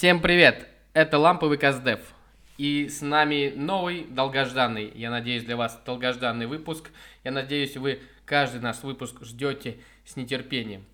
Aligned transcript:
Всем 0.00 0.22
привет! 0.22 0.66
Это 0.94 1.18
Ламповый 1.18 1.58
Каздев. 1.58 2.00
И 2.56 2.88
с 2.88 3.02
нами 3.02 3.52
новый 3.54 4.06
долгожданный, 4.08 4.90
я 4.94 5.10
надеюсь, 5.10 5.44
для 5.44 5.58
вас 5.58 5.78
долгожданный 5.84 6.46
выпуск. 6.46 6.88
Я 7.22 7.32
надеюсь, 7.32 7.76
вы 7.76 8.00
каждый 8.24 8.62
наш 8.62 8.82
выпуск 8.82 9.22
ждете 9.22 9.76
с 10.06 10.16
нетерпением. 10.16 10.86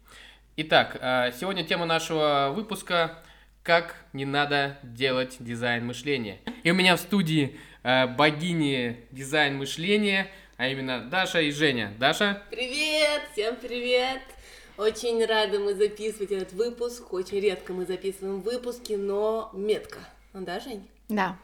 Итак, 0.56 0.98
а, 1.00 1.30
сегодня 1.30 1.62
тема 1.62 1.86
нашего 1.86 2.52
выпуска 2.52 3.22
«Как 3.62 3.94
не 4.12 4.24
надо 4.24 4.76
делать 4.82 5.36
дизайн 5.38 5.86
мышления». 5.86 6.40
И 6.64 6.72
у 6.72 6.74
меня 6.74 6.96
в 6.96 6.98
студии 6.98 7.56
а, 7.84 8.08
богини 8.08 9.04
дизайн 9.12 9.56
мышления, 9.56 10.26
а 10.56 10.66
именно 10.66 11.08
Даша 11.08 11.42
и 11.42 11.52
Женя. 11.52 11.92
Даша? 12.00 12.42
Привет! 12.50 13.22
Всем 13.34 13.54
привет! 13.54 14.35
Очень 14.78 15.24
рада 15.24 15.58
мы 15.58 15.74
записывать 15.74 16.32
этот 16.32 16.52
выпуск. 16.52 17.12
Очень 17.12 17.40
редко 17.40 17.72
мы 17.72 17.86
записываем 17.86 18.40
выпуски, 18.40 18.92
но 18.92 19.50
метко. 19.54 19.98
Ну 20.34 20.44
да, 20.44 20.60
Жень? 20.60 20.86
Да. 21.08 21.38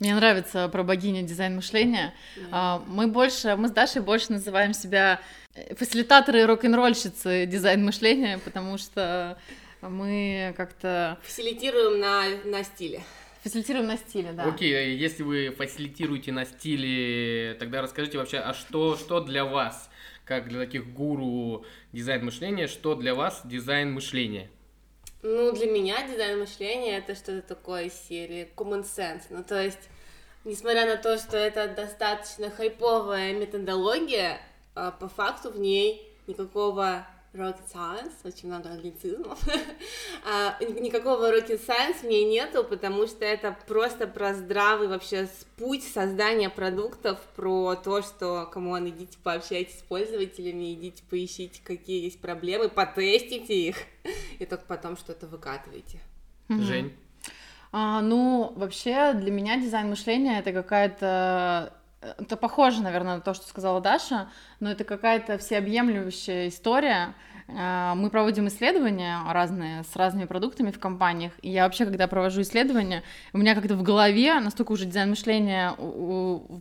Мне 0.00 0.14
нравится 0.14 0.68
про 0.68 0.82
богиню 0.82 1.22
дизайн 1.22 1.54
мышления. 1.54 2.14
Да. 2.50 2.82
Мы 2.86 3.06
больше, 3.06 3.54
мы 3.56 3.68
с 3.68 3.70
Дашей 3.70 4.00
больше 4.00 4.32
называем 4.32 4.72
себя 4.72 5.20
э, 5.54 5.74
фасилитаторы 5.74 6.40
и 6.40 6.44
рок-н-ролльщицы 6.44 7.46
дизайн 7.46 7.84
мышления, 7.84 8.38
потому 8.38 8.78
что 8.78 9.38
мы 9.82 10.54
как-то... 10.56 11.18
Фасилитируем 11.22 12.00
на, 12.00 12.24
на 12.46 12.64
стиле. 12.64 13.02
Фасилитируем 13.42 13.86
на 13.86 13.98
стиле, 13.98 14.32
да. 14.32 14.44
Окей, 14.44 14.72
okay, 14.72 14.94
если 14.94 15.22
вы 15.22 15.50
фасилитируете 15.50 16.32
на 16.32 16.46
стиле, 16.46 17.54
тогда 17.58 17.82
расскажите 17.82 18.16
вообще, 18.16 18.38
а 18.38 18.54
что, 18.54 18.96
что 18.96 19.20
для 19.20 19.44
вас 19.44 19.89
как 20.30 20.46
для 20.46 20.60
таких 20.60 20.92
гуру 20.92 21.64
дизайн 21.92 22.24
мышления, 22.24 22.68
что 22.68 22.94
для 22.94 23.16
вас 23.16 23.40
дизайн 23.42 23.92
мышления? 23.92 24.48
Ну, 25.24 25.50
для 25.50 25.66
меня 25.66 26.06
дизайн 26.06 26.38
мышления 26.38 26.98
это 26.98 27.16
что-то 27.16 27.42
такое 27.42 27.86
из 27.86 27.94
серии 27.94 28.48
common 28.54 28.84
sense. 28.84 29.22
Ну, 29.28 29.42
то 29.42 29.60
есть, 29.60 29.90
несмотря 30.44 30.86
на 30.86 30.98
то, 30.98 31.18
что 31.18 31.36
это 31.36 31.66
достаточно 31.66 32.48
хайповая 32.48 33.32
методология, 33.32 34.40
а, 34.76 34.92
по 34.92 35.08
факту 35.08 35.50
в 35.50 35.58
ней 35.58 36.08
никакого 36.28 37.04
rocket 37.32 37.66
science, 37.72 38.12
очень 38.24 38.48
много 38.48 38.70
англицизмов. 38.70 39.38
а, 40.24 40.56
никакого 40.64 41.32
rocket 41.32 41.60
science 41.64 42.00
в 42.00 42.04
ней 42.04 42.24
нету, 42.24 42.64
потому 42.64 43.06
что 43.06 43.24
это 43.24 43.56
просто 43.66 44.06
про 44.06 44.34
здравый 44.34 44.88
вообще 44.88 45.28
путь 45.56 45.84
создания 45.84 46.50
продуктов, 46.50 47.20
про 47.36 47.76
то, 47.76 48.02
что, 48.02 48.48
кому 48.52 48.72
он 48.72 48.88
идите 48.88 49.16
пообщайтесь 49.22 49.78
с 49.78 49.82
пользователями, 49.82 50.74
идите 50.74 51.02
поищите, 51.08 51.60
какие 51.62 52.04
есть 52.04 52.20
проблемы, 52.20 52.68
потестите 52.68 53.54
их, 53.54 53.76
и 54.38 54.46
только 54.46 54.64
потом 54.66 54.96
что-то 54.96 55.26
выкатываете. 55.26 56.00
Жень? 56.48 56.92
А, 57.72 58.00
ну, 58.00 58.52
вообще, 58.56 59.12
для 59.12 59.30
меня 59.30 59.56
дизайн 59.56 59.88
мышления 59.88 60.40
это 60.40 60.52
какая-то 60.52 61.72
это 62.00 62.36
похоже, 62.36 62.82
наверное, 62.82 63.16
на 63.16 63.20
то, 63.20 63.34
что 63.34 63.46
сказала 63.46 63.80
Даша, 63.80 64.28
но 64.58 64.70
это 64.70 64.84
какая-то 64.84 65.38
всеобъемлющая 65.38 66.48
история. 66.48 67.14
А, 67.48 67.94
мы 67.94 68.10
проводим 68.10 68.48
исследования 68.48 69.18
разные 69.28 69.82
с 69.84 69.96
разными 69.96 70.24
продуктами 70.24 70.70
в 70.70 70.78
компаниях, 70.78 71.32
и 71.42 71.50
я 71.50 71.64
вообще, 71.64 71.84
когда 71.84 72.06
провожу 72.06 72.42
исследования, 72.42 73.02
у 73.32 73.38
меня 73.38 73.54
как-то 73.54 73.74
в 73.74 73.82
голове 73.82 74.38
настолько 74.40 74.72
уже 74.72 74.86
дизайн 74.86 75.10
мышления 75.10 75.74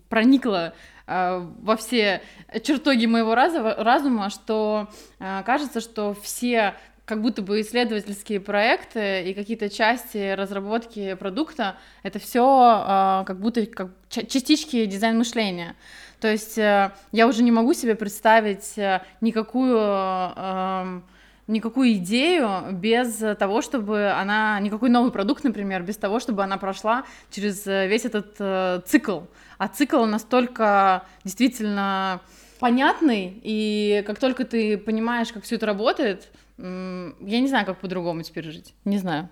проникло 0.09 0.73
а, 1.07 1.47
во 1.61 1.75
все 1.77 2.21
чертоги 2.63 3.05
моего 3.05 3.35
разума, 3.35 4.29
что 4.29 4.89
а, 5.19 5.43
кажется, 5.43 5.79
что 5.79 6.15
все 6.21 6.75
как 7.09 7.23
будто 7.23 7.41
бы 7.41 7.59
исследовательские 7.61 8.39
проекты 8.39 9.23
и 9.23 9.33
какие-то 9.33 9.67
части 9.67 10.35
разработки 10.35 11.15
продукта, 11.15 11.75
это 12.03 12.19
все 12.19 12.43
э, 12.43 13.25
как 13.25 13.39
будто 13.39 13.65
как 13.65 13.89
частички 14.09 14.85
дизайн 14.85 15.17
мышления. 15.17 15.75
То 16.19 16.27
есть 16.31 16.59
э, 16.59 16.91
я 17.11 17.25
уже 17.25 17.41
не 17.41 17.51
могу 17.51 17.73
себе 17.73 17.95
представить 17.95 18.77
э, 18.77 19.01
никакую 19.21 19.75
э, 19.79 21.01
никакую 21.47 21.93
идею 21.93 22.73
без 22.73 23.23
того, 23.39 23.63
чтобы 23.63 24.11
она, 24.11 24.59
никакой 24.59 24.91
новый 24.91 25.11
продукт, 25.11 25.43
например, 25.43 25.81
без 25.81 25.97
того, 25.97 26.19
чтобы 26.19 26.43
она 26.43 26.57
прошла 26.57 27.05
через 27.31 27.65
весь 27.65 28.05
этот 28.05 28.35
э, 28.37 28.81
цикл. 28.85 29.21
А 29.57 29.67
цикл 29.67 30.05
настолько 30.05 31.05
действительно 31.23 32.21
понятный, 32.59 33.41
и 33.41 34.03
как 34.05 34.19
только 34.19 34.45
ты 34.45 34.77
понимаешь, 34.77 35.33
как 35.33 35.43
все 35.43 35.55
это 35.55 35.65
работает, 35.65 36.29
я 36.61 37.39
не 37.39 37.47
знаю, 37.47 37.65
как 37.65 37.79
по-другому 37.79 38.21
теперь 38.23 38.45
жить. 38.51 38.73
Не 38.85 38.97
знаю. 38.97 39.29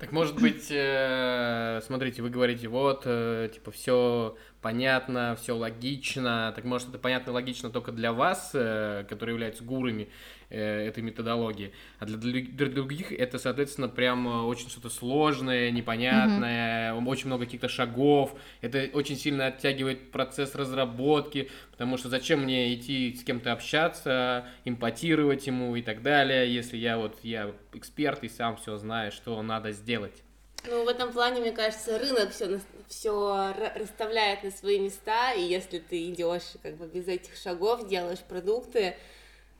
Так 0.00 0.12
может 0.12 0.40
быть, 0.40 0.68
э, 0.70 1.80
смотрите, 1.84 2.22
вы 2.22 2.30
говорите, 2.30 2.68
вот, 2.68 3.02
э, 3.04 3.50
типа, 3.52 3.70
все 3.70 4.34
понятно, 4.62 5.36
все 5.38 5.54
логично. 5.54 6.54
Так 6.56 6.64
может, 6.64 6.88
это 6.88 6.98
понятно 6.98 7.30
и 7.30 7.34
логично 7.34 7.68
только 7.68 7.92
для 7.92 8.14
вас, 8.14 8.52
э, 8.54 9.04
которые 9.10 9.34
являются 9.34 9.62
гурами, 9.62 10.08
этой 10.56 11.02
методологии. 11.02 11.72
А 11.98 12.06
для, 12.06 12.42
для 12.42 12.66
других 12.66 13.12
это, 13.12 13.38
соответственно, 13.38 13.88
прям 13.88 14.28
э, 14.28 14.42
очень 14.42 14.68
что-то 14.68 14.90
сложное, 14.90 15.70
непонятное, 15.70 16.92
mm-hmm. 16.92 17.06
очень 17.06 17.26
много 17.26 17.44
каких-то 17.44 17.68
шагов. 17.68 18.34
Это 18.60 18.88
очень 18.92 19.16
сильно 19.16 19.46
оттягивает 19.46 20.10
процесс 20.10 20.54
разработки, 20.54 21.50
потому 21.70 21.96
что 21.96 22.08
зачем 22.08 22.42
мне 22.42 22.74
идти 22.74 23.14
с 23.14 23.24
кем-то 23.24 23.52
общаться, 23.52 24.46
импотировать 24.64 25.46
ему 25.46 25.76
и 25.76 25.82
так 25.82 26.02
далее, 26.02 26.52
если 26.52 26.76
я 26.76 26.98
вот 26.98 27.18
я 27.22 27.52
эксперт 27.72 28.24
и 28.24 28.28
сам 28.28 28.56
все 28.56 28.76
знаю, 28.76 29.12
что 29.12 29.40
надо 29.42 29.72
сделать. 29.72 30.22
Ну, 30.66 30.84
в 30.84 30.88
этом 30.88 31.10
плане, 31.12 31.40
мне 31.40 31.52
кажется, 31.52 31.98
рынок 31.98 32.32
все, 32.32 32.60
все 32.86 33.54
расставляет 33.76 34.42
на 34.42 34.50
свои 34.50 34.78
места, 34.78 35.32
и 35.32 35.40
если 35.40 35.78
ты 35.78 36.10
идешь 36.10 36.42
как 36.62 36.76
бы 36.76 36.86
без 36.86 37.08
этих 37.08 37.36
шагов, 37.36 37.88
делаешь 37.88 38.18
продукты, 38.18 38.96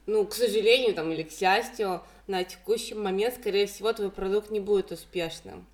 ну, 0.06 0.26
к 0.26 0.34
сожалению, 0.34 0.94
там, 0.94 1.10
или 1.10 1.22
к 1.22 1.30
счастью, 1.32 2.02
на 2.26 2.44
текущий 2.44 2.94
момент, 2.94 3.34
скорее 3.34 3.66
всего, 3.66 3.92
твой 3.92 4.10
продукт 4.10 4.50
не 4.50 4.60
будет 4.60 4.92
успешным. 4.92 5.66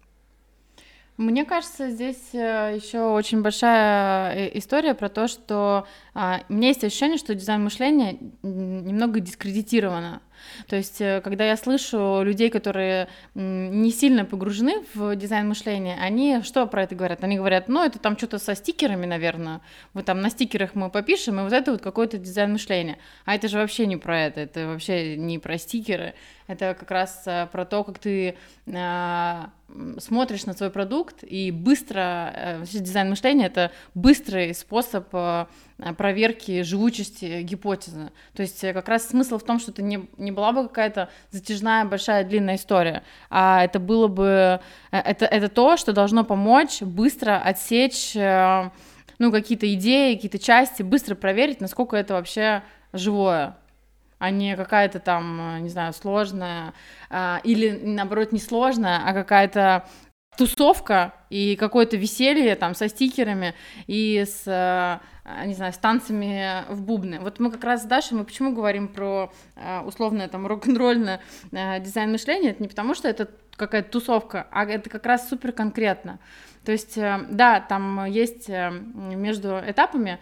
Мне 1.16 1.47
кажется, 1.47 1.88
здесь 1.88 2.34
э, 2.34 2.75
еще 2.76 3.00
очень 3.00 3.41
большая 3.41 4.34
э, 4.34 4.59
история 4.59 4.94
про 4.94 5.09
то, 5.09 5.28
что 5.28 5.87
а, 6.12 6.42
у 6.50 6.53
меня 6.53 6.69
есть 6.69 6.84
ощущение, 6.84 7.16
что 7.16 7.34
дизайн 7.34 7.64
мышления 7.64 8.19
немного 8.42 9.20
дискредитировано. 9.20 10.20
То 10.69 10.77
есть, 10.77 11.01
э, 11.01 11.21
когда 11.23 11.45
я 11.45 11.57
слышу 11.57 12.23
людей, 12.23 12.51
которые 12.51 13.09
не 13.35 13.91
сильно 13.91 14.25
погружены 14.25 14.85
в 14.95 15.17
дизайн 15.17 15.49
мышления, 15.49 15.97
они 16.01 16.43
что 16.43 16.67
про 16.67 16.83
это 16.83 16.95
говорят? 16.95 17.23
Они 17.23 17.37
говорят, 17.37 17.69
ну, 17.69 17.85
это 17.85 17.99
там 17.99 18.17
что-то 18.17 18.39
со 18.39 18.55
стикерами, 18.55 19.07
наверное. 19.07 19.61
Вот 19.95 20.05
там 20.05 20.21
на 20.21 20.31
стикерах 20.31 20.75
мы 20.75 20.91
попишем, 20.91 21.41
и 21.41 21.43
вот 21.43 21.53
это 21.53 21.73
вот 21.73 21.83
какой-то 21.83 22.19
дизайн 22.19 22.53
мышления. 22.53 22.99
А 23.25 23.35
это 23.35 23.49
же 23.49 23.59
вообще 23.59 23.87
не 23.87 23.97
про 23.97 24.23
это, 24.23 24.41
это 24.41 24.67
вообще 24.67 25.17
не 25.17 25.39
про 25.39 25.59
стикеры. 25.59 26.15
Это 26.47 26.77
как 26.79 26.91
раз 26.91 27.23
э, 27.27 27.49
про 27.51 27.65
то, 27.65 27.83
как 27.83 27.99
ты 27.99 28.37
а, 28.73 29.51
смотришь 29.99 30.47
на 30.47 30.53
свой 30.53 30.71
продукт 30.71 31.25
и 31.25 31.51
быстро, 31.51 32.33
э, 32.35 32.65
дизайн 32.65 33.11
мышления 33.11 33.47
это 33.47 33.73
быстрый 33.95 34.55
способ 34.55 35.09
проверки 35.97 36.62
живучести 36.62 37.42
гипотезы. 37.42 38.10
То 38.34 38.42
есть 38.42 38.60
как 38.60 38.88
раз 38.88 39.09
смысл 39.09 39.38
в 39.38 39.42
том, 39.42 39.59
что 39.59 39.72
это 39.72 39.82
не, 39.82 40.09
не 40.16 40.32
была 40.32 40.53
бы 40.53 40.69
какая-то 40.69 41.10
затяжная, 41.31 41.84
большая, 41.84 42.25
длинная 42.25 42.56
история, 42.56 43.03
а 43.28 43.62
это 43.62 43.78
было 43.78 44.09
бы, 44.09 44.60
э, 44.91 44.98
это, 44.98 45.26
это 45.26 45.48
то, 45.48 45.76
что 45.76 45.92
должно 45.92 46.25
помочь 46.25 46.81
быстро 46.81 47.38
отсечь, 47.38 48.16
э, 48.16 48.70
ну, 49.19 49.31
какие-то 49.31 49.72
идеи, 49.75 50.14
какие-то 50.14 50.38
части, 50.38 50.82
быстро 50.82 51.14
проверить, 51.14 51.60
насколько 51.60 51.97
это 51.97 52.14
вообще 52.14 52.62
живое 52.93 53.56
а 54.19 54.31
не 54.31 54.56
какая-то 54.56 54.98
там, 54.98 55.56
э, 55.56 55.60
не 55.60 55.69
знаю, 55.69 55.93
сложная, 55.93 56.72
или 57.44 57.79
наоборот 57.84 58.32
не 58.32 58.38
сложная, 58.38 59.02
а 59.05 59.12
какая-то 59.12 59.87
тусовка 60.37 61.15
и 61.31 61.56
какое-то 61.56 61.97
веселье 61.97 62.55
там 62.56 62.75
со 62.75 62.88
стикерами 62.88 63.55
и 63.87 64.25
с, 64.27 64.43
э, 64.47 65.47
не 65.47 65.55
знаю, 65.55 65.73
с 65.73 65.79
танцами 65.79 66.65
в 66.69 66.83
бубны. 66.83 67.19
Вот 67.21 67.41
мы 67.41 67.50
как 67.50 67.65
раз 67.65 67.83
с 67.83 67.87
Дашей, 67.87 68.17
мы 68.17 68.25
почему 68.25 68.53
говорим 68.53 68.88
про 68.88 69.33
э, 69.56 69.81
условное 69.81 70.29
там 70.29 70.47
рок-н-ролльное 70.47 71.21
э, 71.53 71.81
дизайн 71.81 72.12
мышления, 72.12 72.50
это 72.50 72.62
не 72.62 72.69
потому, 72.69 72.94
что 72.94 73.09
это 73.09 73.31
какая-то 73.56 73.91
тусовка, 73.91 74.47
а 74.50 74.65
это 74.67 74.91
как 74.91 75.06
раз 75.06 75.29
супер 75.29 75.53
конкретно. 75.53 76.19
То 76.65 76.73
есть, 76.73 76.97
да, 76.97 77.61
там 77.61 78.05
есть 78.06 78.49
между 78.49 79.61
этапами, 79.65 80.19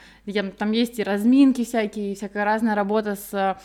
там 0.58 0.72
есть 0.72 0.98
и 0.98 1.02
разминки 1.02 1.64
всякие, 1.64 2.12
и 2.12 2.14
всякая 2.14 2.44
разная 2.44 2.74
работа 2.74 3.16
с 3.16 3.58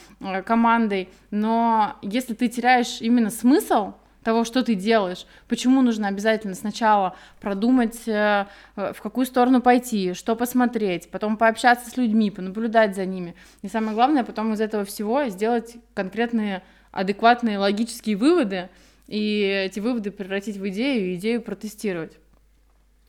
командой, 0.45 1.09
но 1.29 1.97
если 2.01 2.33
ты 2.33 2.47
теряешь 2.47 3.01
именно 3.01 3.29
смысл, 3.29 3.95
того, 4.23 4.43
что 4.43 4.63
ты 4.63 4.75
делаешь, 4.75 5.25
почему 5.47 5.81
нужно 5.81 6.07
обязательно 6.07 6.55
сначала 6.55 7.15
продумать, 7.39 8.07
э, 8.07 8.45
в 8.75 9.01
какую 9.01 9.25
сторону 9.25 9.61
пойти, 9.61 10.13
что 10.13 10.35
посмотреть, 10.35 11.09
потом 11.09 11.37
пообщаться 11.37 11.89
с 11.89 11.97
людьми, 11.97 12.31
понаблюдать 12.31 12.95
за 12.95 13.05
ними. 13.05 13.35
И 13.61 13.67
самое 13.67 13.93
главное, 13.93 14.23
потом 14.23 14.53
из 14.53 14.61
этого 14.61 14.85
всего 14.85 15.27
сделать 15.27 15.77
конкретные, 15.93 16.63
адекватные, 16.91 17.57
логические 17.57 18.17
выводы, 18.17 18.69
и 19.07 19.41
эти 19.41 19.79
выводы 19.79 20.11
превратить 20.11 20.57
в 20.57 20.67
идею 20.69 21.11
и 21.11 21.15
идею 21.15 21.41
протестировать. 21.41 22.17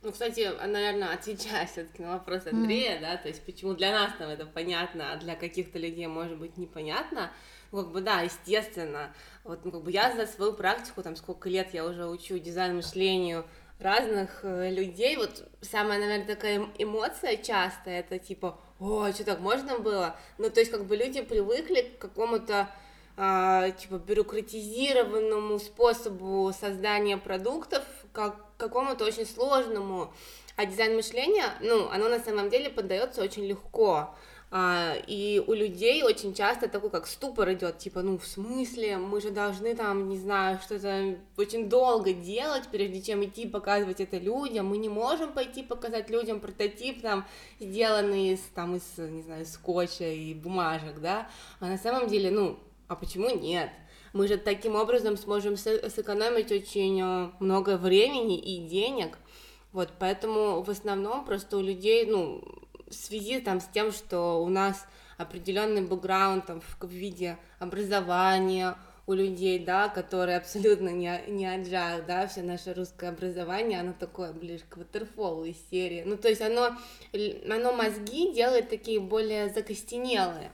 Ну, 0.03 0.11
кстати, 0.11 0.49
наверное, 0.65 1.13
отвечая 1.13 1.67
все-таки 1.67 2.01
на 2.01 2.13
вопрос 2.13 2.47
Андрея, 2.47 2.97
mm. 2.97 3.01
да, 3.01 3.17
то 3.17 3.27
есть 3.27 3.45
почему 3.45 3.75
для 3.75 3.91
нас 3.91 4.11
там 4.17 4.29
это 4.29 4.47
понятно, 4.47 5.13
а 5.13 5.17
для 5.17 5.35
каких-то 5.35 5.77
людей 5.77 6.07
может 6.07 6.39
быть 6.39 6.57
непонятно, 6.57 7.31
ну, 7.71 7.83
как 7.83 7.91
бы, 7.91 8.01
да, 8.01 8.21
естественно, 8.21 9.13
вот, 9.43 9.65
ну, 9.65 9.71
как 9.71 9.83
бы 9.83 9.91
я 9.91 10.15
за 10.15 10.25
свою 10.25 10.53
практику, 10.53 11.03
там, 11.03 11.15
сколько 11.15 11.49
лет 11.49 11.73
я 11.73 11.85
уже 11.85 12.07
учу 12.07 12.37
дизайн 12.37 12.75
мышлению 12.75 13.45
разных 13.79 14.41
э, 14.43 14.69
людей, 14.69 15.17
вот 15.17 15.47
самая, 15.61 15.99
наверное, 15.99 16.27
такая 16.27 16.67
эмоция 16.77 17.37
часто, 17.37 17.89
это 17.89 18.19
типа, 18.19 18.59
о, 18.79 19.11
что 19.11 19.23
так 19.23 19.39
можно 19.39 19.79
было? 19.79 20.15
Ну, 20.37 20.49
то 20.49 20.59
есть, 20.59 20.71
как 20.71 20.85
бы 20.85 20.95
люди 20.95 21.21
привыкли 21.21 21.81
к 21.81 21.99
какому-то 21.99 22.69
а, 23.17 23.69
типа 23.71 23.95
бюрократизированному 23.95 25.59
способу 25.59 26.51
создания 26.57 27.17
продуктов, 27.17 27.83
как 28.13 28.35
какому-то 28.57 29.05
очень 29.05 29.25
сложному. 29.25 30.13
А 30.55 30.65
дизайн 30.65 30.95
мышления, 30.95 31.45
ну, 31.61 31.89
оно 31.89 32.09
на 32.09 32.19
самом 32.19 32.49
деле 32.49 32.69
поддается 32.69 33.21
очень 33.21 33.45
легко. 33.45 34.15
А, 34.53 34.95
и 35.07 35.41
у 35.47 35.53
людей 35.53 36.03
очень 36.03 36.33
часто 36.33 36.67
такой 36.67 36.89
как 36.89 37.07
ступор 37.07 37.53
идет, 37.53 37.77
типа, 37.77 38.01
ну, 38.01 38.17
в 38.17 38.27
смысле, 38.27 38.97
мы 38.97 39.21
же 39.21 39.31
должны 39.31 39.73
там, 39.75 40.09
не 40.09 40.17
знаю, 40.17 40.59
что-то 40.61 41.15
очень 41.37 41.69
долго 41.69 42.11
делать, 42.11 42.63
прежде 42.69 43.01
чем 43.01 43.23
идти 43.23 43.47
показывать 43.47 44.01
это 44.01 44.17
людям, 44.17 44.67
мы 44.67 44.77
не 44.77 44.89
можем 44.89 45.31
пойти 45.31 45.63
показать 45.63 46.09
людям 46.09 46.41
прототип, 46.41 47.01
там, 47.01 47.25
сделанный 47.61 48.33
из, 48.33 48.41
там, 48.53 48.75
из, 48.75 48.83
не 48.97 49.21
знаю, 49.21 49.45
скотча 49.45 50.11
и 50.11 50.33
бумажек, 50.33 50.99
да, 50.99 51.29
а 51.61 51.67
на 51.67 51.77
самом 51.77 52.09
деле, 52.09 52.29
ну, 52.29 52.59
а 52.89 52.97
почему 52.97 53.33
нет? 53.33 53.69
Мы 54.11 54.27
же 54.27 54.35
таким 54.35 54.75
образом 54.75 55.15
сможем 55.15 55.55
сэкономить 55.55 56.51
очень 56.51 57.01
э, 57.01 57.29
много 57.39 57.77
времени 57.77 58.37
и 58.37 58.67
денег. 58.67 59.17
Вот, 59.71 59.87
поэтому 59.97 60.61
в 60.61 60.69
основном 60.69 61.23
просто 61.23 61.55
у 61.55 61.61
людей, 61.61 62.05
ну, 62.05 62.43
в 62.91 62.95
связи 62.95 63.39
там 63.39 63.59
с 63.59 63.65
тем, 63.65 63.91
что 63.91 64.43
у 64.43 64.49
нас 64.49 64.85
определенный 65.17 65.81
бэкграунд 65.81 66.45
там 66.45 66.61
в 66.61 66.87
виде 66.87 67.37
образования 67.59 68.75
у 69.07 69.13
людей, 69.13 69.59
да, 69.59 69.89
которые 69.89 70.37
абсолютно 70.37 70.89
не, 70.89 71.21
не 71.27 71.45
agile, 71.45 72.05
да, 72.05 72.27
все 72.27 72.43
наше 72.43 72.73
русское 72.73 73.09
образование, 73.09 73.79
оно 73.79 73.93
такое 73.93 74.31
ближе 74.31 74.63
к 74.69 74.77
ватерфолу 74.77 75.45
из 75.45 75.57
серии. 75.69 76.03
Ну, 76.05 76.17
то 76.17 76.29
есть 76.29 76.41
оно, 76.41 76.75
оно 77.49 77.73
мозги 77.73 78.33
делает 78.33 78.69
такие 78.69 78.99
более 78.99 79.49
закостенелые. 79.49 80.51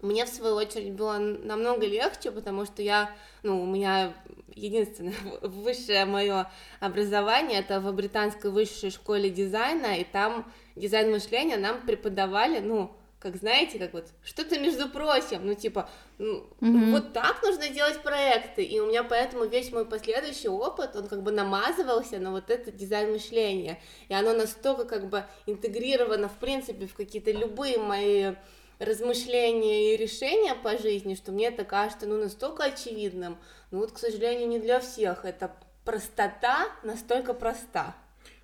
Мне, 0.00 0.24
в 0.24 0.28
свою 0.28 0.56
очередь, 0.56 0.92
было 0.92 1.18
намного 1.18 1.86
легче, 1.86 2.32
потому 2.32 2.66
что 2.66 2.82
я, 2.82 3.14
ну, 3.44 3.62
у 3.62 3.66
меня 3.66 4.12
единственное 4.54 5.14
высшее 5.42 6.04
мое 6.04 6.50
образование, 6.80 7.60
это 7.60 7.80
в 7.80 7.92
британской 7.92 8.50
высшей 8.50 8.90
школе 8.90 9.30
дизайна, 9.30 9.98
и 9.98 10.04
там 10.04 10.50
дизайн 10.76 11.10
мышления 11.10 11.56
нам 11.56 11.80
преподавали, 11.82 12.60
ну, 12.60 12.94
как 13.22 13.36
знаете, 13.36 13.78
как 13.78 13.92
вот 13.92 14.06
что-то 14.24 14.58
между 14.58 14.88
прочим, 14.88 15.46
ну 15.46 15.54
типа, 15.54 15.88
ну, 16.18 16.44
mm-hmm. 16.60 16.90
вот 16.90 17.12
так 17.12 17.40
нужно 17.44 17.68
делать 17.68 18.02
проекты, 18.02 18.64
и 18.64 18.80
у 18.80 18.88
меня 18.88 19.04
поэтому 19.04 19.44
весь 19.44 19.70
мой 19.70 19.84
последующий 19.84 20.48
опыт, 20.48 20.96
он 20.96 21.06
как 21.06 21.22
бы 21.22 21.30
намазывался 21.30 22.18
на 22.18 22.32
вот 22.32 22.50
этот 22.50 22.76
дизайн 22.76 23.12
мышления, 23.12 23.80
и 24.08 24.14
оно 24.14 24.32
настолько 24.32 24.86
как 24.86 25.08
бы 25.08 25.24
интегрировано 25.46 26.28
в 26.28 26.36
принципе 26.38 26.88
в 26.88 26.94
какие-то 26.94 27.30
любые 27.30 27.78
мои 27.78 28.34
размышления 28.82 29.94
и 29.94 29.96
решения 29.96 30.54
по 30.54 30.76
жизни, 30.76 31.14
что 31.14 31.32
мне 31.32 31.48
это 31.48 31.64
кажется, 31.64 32.06
ну, 32.06 32.18
настолько 32.18 32.64
очевидным, 32.64 33.38
но 33.70 33.78
вот, 33.78 33.92
к 33.92 33.98
сожалению, 33.98 34.48
не 34.48 34.58
для 34.58 34.80
всех. 34.80 35.24
Это 35.24 35.54
простота 35.84 36.68
настолько 36.82 37.34
проста. 37.34 37.94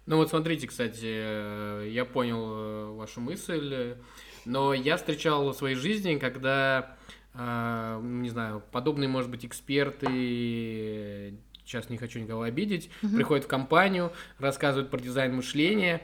Ну 0.06 0.16
вот 0.16 0.30
смотрите, 0.30 0.66
кстати, 0.66 1.04
э, 1.04 1.88
я 1.90 2.04
понял 2.04 2.46
э, 2.50 2.86
вашу 2.92 3.20
мысль, 3.20 3.96
но 4.46 4.72
я 4.72 4.96
встречал 4.96 5.50
в 5.50 5.54
своей 5.54 5.76
жизни, 5.76 6.16
когда, 6.16 6.96
э, 7.34 8.00
не 8.02 8.30
знаю, 8.30 8.62
подобные, 8.72 9.08
может 9.08 9.30
быть, 9.30 9.44
эксперты 9.44 11.34
сейчас 11.68 11.90
не 11.90 11.98
хочу 11.98 12.18
никого 12.18 12.42
обидеть, 12.42 12.90
угу. 13.02 13.16
приходит 13.16 13.44
в 13.44 13.48
компанию, 13.48 14.10
рассказывает 14.38 14.90
про 14.90 14.98
дизайн 14.98 15.36
мышления, 15.36 16.00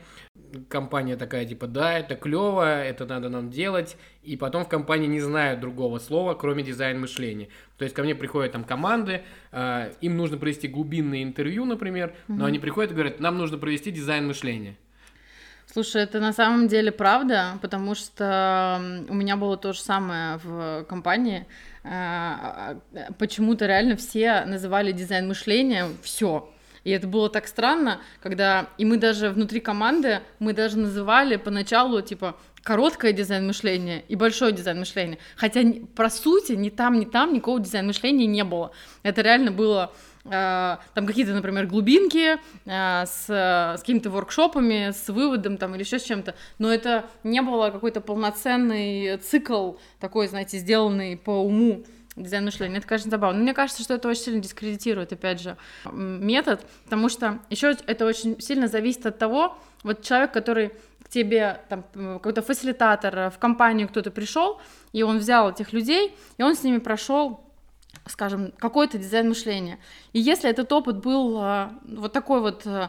компания 0.69 1.17
такая 1.17 1.45
типа, 1.45 1.67
да, 1.67 1.99
это 1.99 2.17
клево, 2.17 2.83
это 2.83 3.07
надо 3.07 3.29
нам 3.29 3.51
делать, 3.51 3.97
и 4.23 4.37
потом 4.37 4.65
в 4.65 4.69
компании 4.69 5.07
не 5.07 5.21
знают 5.21 5.61
другого 5.61 5.99
слова, 5.99 6.35
кроме 6.35 6.63
дизайн 6.63 7.01
мышления. 7.01 7.49
То 7.79 7.85
есть 7.85 7.95
ко 7.95 8.03
мне 8.03 8.15
приходят 8.15 8.53
там 8.53 8.65
команды, 8.65 9.23
э, 9.53 9.93
им 10.01 10.17
нужно 10.17 10.37
провести 10.37 10.69
глубинное 10.69 11.23
интервью, 11.23 11.65
например, 11.65 12.15
угу. 12.29 12.39
но 12.39 12.45
они 12.47 12.59
приходят 12.59 12.93
и 12.93 12.95
говорят, 12.95 13.21
нам 13.21 13.39
нужно 13.39 13.59
провести 13.59 13.91
дизайн 13.91 14.27
мышления. 14.27 14.77
Слушай, 15.67 16.03
это 16.03 16.21
на 16.21 16.33
самом 16.33 16.69
деле 16.69 16.93
правда, 16.93 17.59
потому 17.61 17.95
что 17.95 18.81
у 19.09 19.15
меня 19.15 19.37
было 19.37 19.57
то 19.57 19.73
же 19.73 19.81
самое 19.81 20.39
в 20.45 20.85
компании. 20.85 21.47
А, 21.83 22.77
а, 22.95 23.13
почему-то 23.19 23.67
реально 23.67 23.97
все 23.97 24.45
называли 24.45 24.93
дизайн 24.93 25.27
мышления 25.27 25.89
все. 26.03 26.49
И 26.85 26.91
это 26.91 27.07
было 27.07 27.29
так 27.29 27.47
странно, 27.49 28.01
когда... 28.23 28.69
И 28.79 28.85
мы 28.85 28.97
даже 28.97 29.31
внутри 29.31 29.61
команды, 29.61 30.21
мы 30.39 30.53
даже 30.53 30.79
называли 30.79 31.37
поначалу, 31.37 32.01
типа, 32.01 32.37
короткое 32.63 33.13
дизайн 33.13 33.47
мышления 33.47 34.05
и 34.09 34.15
большое 34.15 34.53
дизайн 34.53 34.79
мышления. 34.79 35.19
Хотя, 35.37 35.63
по 35.97 36.09
сути, 36.09 36.53
ни 36.53 36.71
там, 36.71 37.01
ни 37.01 37.05
там 37.05 37.33
никакого 37.33 37.61
дизайн 37.61 37.87
мышления 37.87 38.27
не 38.27 38.45
было. 38.45 38.71
Это 39.03 39.23
реально 39.23 39.51
было 39.51 39.93
Э, 40.25 40.79
там 40.95 41.07
какие-то, 41.07 41.35
например, 41.35 41.67
глубинки 41.67 42.39
э, 42.65 43.07
с, 43.07 43.27
с 43.29 43.81
какими-то 43.81 44.11
воркшопами, 44.11 44.91
с 44.91 45.09
выводом 45.09 45.59
там 45.59 45.75
или 45.75 45.83
еще 45.83 45.99
с 45.99 46.05
чем-то, 46.05 46.35
но 46.59 46.73
это 46.73 47.05
не 47.25 47.43
было 47.43 47.71
какой-то 47.71 48.01
полноценный 48.01 49.19
цикл 49.19 49.75
такой, 50.01 50.29
знаете, 50.29 50.59
сделанный 50.59 51.19
по 51.19 51.43
уму 51.43 51.85
дизайн 52.17 52.45
мышления. 52.45 52.79
Это, 52.79 52.87
конечно, 52.87 53.11
забавно. 53.11 53.39
Но 53.39 53.43
мне 53.43 53.55
кажется, 53.55 53.83
что 53.83 53.95
это 53.95 54.09
очень 54.09 54.23
сильно 54.23 54.41
дискредитирует, 54.41 55.13
опять 55.13 55.41
же, 55.41 55.57
метод, 55.93 56.65
потому 56.85 57.09
что 57.09 57.41
еще 57.51 57.77
это 57.87 58.07
очень 58.07 58.41
сильно 58.41 58.69
зависит 58.69 59.07
от 59.07 59.19
того, 59.19 59.59
вот 59.83 60.03
человек, 60.03 60.33
который 60.33 60.73
к 61.03 61.09
тебе, 61.09 61.61
там, 61.69 61.85
какой-то 61.93 62.43
фасилитатор 62.43 63.31
в 63.31 63.39
компанию 63.39 63.89
кто-то 63.89 64.11
пришел, 64.11 64.61
и 64.93 65.03
он 65.03 65.19
взял 65.19 65.51
этих 65.51 65.73
людей, 65.73 66.17
и 66.39 66.43
он 66.43 66.57
с 66.57 66.63
ними 66.63 66.79
прошел 66.79 67.41
скажем, 68.07 68.53
какой-то 68.59 68.99
дизайн 68.99 69.29
мышления. 69.29 69.79
И 70.13 70.21
если 70.21 70.51
этот 70.51 70.71
опыт 70.73 70.99
был 70.99 71.41
э, 71.41 71.69
вот 71.85 72.13
такой 72.13 72.41
вот 72.41 72.67
э, 72.67 72.89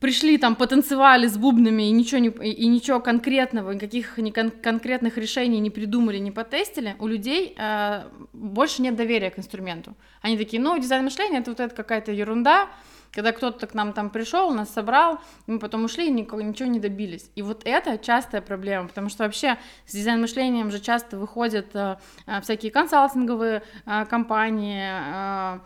пришли 0.00 0.38
там, 0.38 0.54
потанцевали 0.54 1.26
с 1.26 1.36
бубнами 1.36 1.88
и 1.88 1.90
ничего, 1.90 2.20
не, 2.20 2.28
и 2.28 2.66
ничего 2.66 3.00
конкретного, 3.00 3.72
никаких 3.72 4.18
не 4.18 4.32
кон- 4.32 4.50
конкретных 4.50 5.18
решений 5.18 5.60
не 5.60 5.70
придумали, 5.70 6.18
не 6.18 6.30
потестили, 6.30 6.96
у 6.98 7.06
людей 7.06 7.54
э, 7.58 8.04
больше 8.32 8.82
нет 8.82 8.96
доверия 8.96 9.30
к 9.30 9.38
инструменту. 9.38 9.94
Они 10.22 10.36
такие, 10.36 10.62
ну, 10.62 10.78
дизайн 10.78 11.04
мышления 11.04 11.38
это 11.38 11.50
вот 11.50 11.60
это 11.60 11.74
какая-то 11.74 12.12
ерунда, 12.12 12.68
когда 13.12 13.32
кто-то 13.32 13.66
к 13.66 13.74
нам 13.74 13.92
там 13.92 14.10
пришел, 14.10 14.52
нас 14.52 14.70
собрал, 14.70 15.18
мы 15.46 15.58
потом 15.58 15.84
ушли 15.84 16.08
и 16.08 16.10
никого, 16.10 16.42
ничего 16.42 16.68
не 16.68 16.78
добились. 16.78 17.30
И 17.34 17.42
вот 17.42 17.62
это 17.64 17.98
частая 17.98 18.40
проблема, 18.40 18.88
потому 18.88 19.08
что 19.08 19.24
вообще 19.24 19.58
с 19.86 19.92
дизайн-мышлением 19.92 20.70
же 20.70 20.78
часто 20.78 21.18
выходят 21.18 21.74
э, 21.74 21.96
э, 22.26 22.40
всякие 22.42 22.70
консалтинговые 22.70 23.62
э, 23.86 24.04
компании, 24.06 24.90
э, 24.92 25.60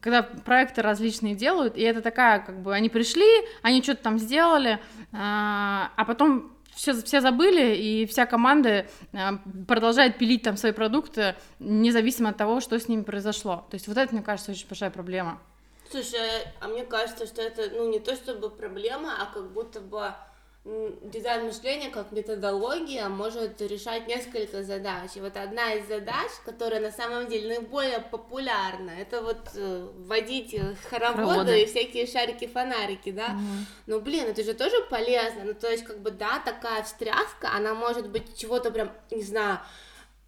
когда 0.00 0.22
проекты 0.22 0.82
различные 0.82 1.34
делают, 1.34 1.76
и 1.76 1.82
это 1.82 2.02
такая, 2.02 2.40
как 2.40 2.60
бы, 2.60 2.74
они 2.74 2.88
пришли, 2.88 3.26
они 3.62 3.82
что-то 3.82 4.02
там 4.02 4.18
сделали, 4.18 4.74
э, 4.74 4.78
а 5.12 6.04
потом 6.06 6.52
все, 6.74 6.94
все 7.02 7.20
забыли, 7.20 7.74
и 7.76 8.06
вся 8.06 8.26
команда 8.26 8.86
э, 9.12 9.18
продолжает 9.66 10.18
пилить 10.18 10.42
там 10.42 10.56
свои 10.56 10.72
продукты, 10.72 11.34
независимо 11.58 12.30
от 12.30 12.36
того, 12.36 12.60
что 12.60 12.78
с 12.78 12.88
ними 12.88 13.02
произошло. 13.02 13.66
То 13.70 13.74
есть 13.74 13.88
вот 13.88 13.96
это, 13.96 14.14
мне 14.14 14.22
кажется, 14.22 14.52
очень 14.52 14.66
большая 14.68 14.90
проблема. 14.90 15.40
Слушай, 15.90 16.46
а 16.60 16.68
мне 16.68 16.84
кажется, 16.84 17.26
что 17.26 17.42
это, 17.42 17.68
ну, 17.70 17.90
не 17.90 18.00
то 18.00 18.14
чтобы 18.14 18.48
проблема, 18.48 19.10
а 19.20 19.26
как 19.32 19.52
будто 19.52 19.80
бы 19.80 20.14
дизайн 20.64 21.46
мышления 21.46 21.90
как 21.90 22.12
методология 22.12 23.08
может 23.08 23.60
решать 23.60 24.06
несколько 24.06 24.62
задач. 24.62 25.10
И 25.16 25.20
вот 25.20 25.36
одна 25.36 25.74
из 25.74 25.88
задач, 25.88 26.30
которая 26.44 26.80
на 26.80 26.92
самом 26.92 27.26
деле 27.26 27.58
наиболее 27.58 27.98
популярна, 27.98 28.90
это 28.90 29.22
вот 29.22 29.40
э, 29.56 29.88
вводить 29.96 30.54
э, 30.54 30.76
хороводы, 30.88 31.22
хороводы 31.22 31.62
и 31.62 31.66
всякие 31.66 32.06
шарики-фонарики, 32.06 33.10
да. 33.10 33.26
Угу. 33.26 33.66
Ну, 33.88 34.00
блин, 34.00 34.26
это 34.26 34.44
же 34.44 34.54
тоже 34.54 34.76
полезно. 34.88 35.44
Ну, 35.44 35.54
то 35.54 35.68
есть, 35.68 35.82
как 35.82 36.00
бы, 36.00 36.12
да, 36.12 36.38
такая 36.38 36.84
встряска, 36.84 37.50
она 37.52 37.74
может 37.74 38.08
быть 38.08 38.38
чего-то 38.38 38.70
прям, 38.70 38.92
не 39.10 39.22
знаю, 39.22 39.58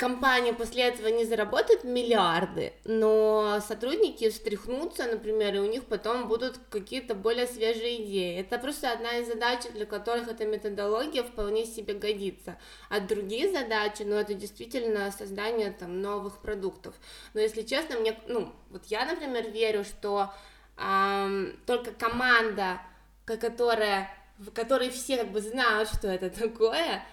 компания 0.04 0.52
после 0.52 0.82
этого 0.82 1.08
не 1.08 1.24
заработает 1.24 1.82
миллиарды, 1.82 2.74
но 2.84 3.58
сотрудники 3.66 4.28
встряхнутся, 4.28 5.06
например, 5.06 5.54
и 5.54 5.58
у 5.60 5.64
них 5.64 5.84
потом 5.86 6.28
будут 6.28 6.58
какие-то 6.68 7.14
более 7.14 7.46
свежие 7.46 8.04
идеи. 8.04 8.38
Это 8.38 8.58
просто 8.58 8.92
одна 8.92 9.16
из 9.16 9.28
задач, 9.28 9.60
для 9.72 9.86
которых 9.86 10.28
эта 10.28 10.44
методология 10.44 11.22
вполне 11.22 11.64
себе 11.64 11.94
годится. 11.94 12.58
А 12.90 13.00
другие 13.00 13.50
задачи, 13.50 14.02
ну, 14.02 14.16
это 14.16 14.34
действительно 14.34 15.10
создание 15.10 15.70
там 15.70 16.02
новых 16.02 16.42
продуктов. 16.42 16.94
Но 17.32 17.40
если 17.40 17.62
честно, 17.62 17.98
мне, 17.98 18.14
ну, 18.28 18.52
вот 18.68 18.84
я, 18.88 19.06
например, 19.06 19.50
верю, 19.50 19.84
что 19.84 20.30
эм, 20.76 21.58
только 21.64 21.92
команда, 21.92 22.78
которая 23.24 24.10
в 24.38 24.50
которой 24.50 24.90
все 24.90 25.16
как 25.16 25.30
бы 25.30 25.40
знают, 25.40 25.88
что 25.88 26.08
это 26.08 26.28
такое, 26.28 27.04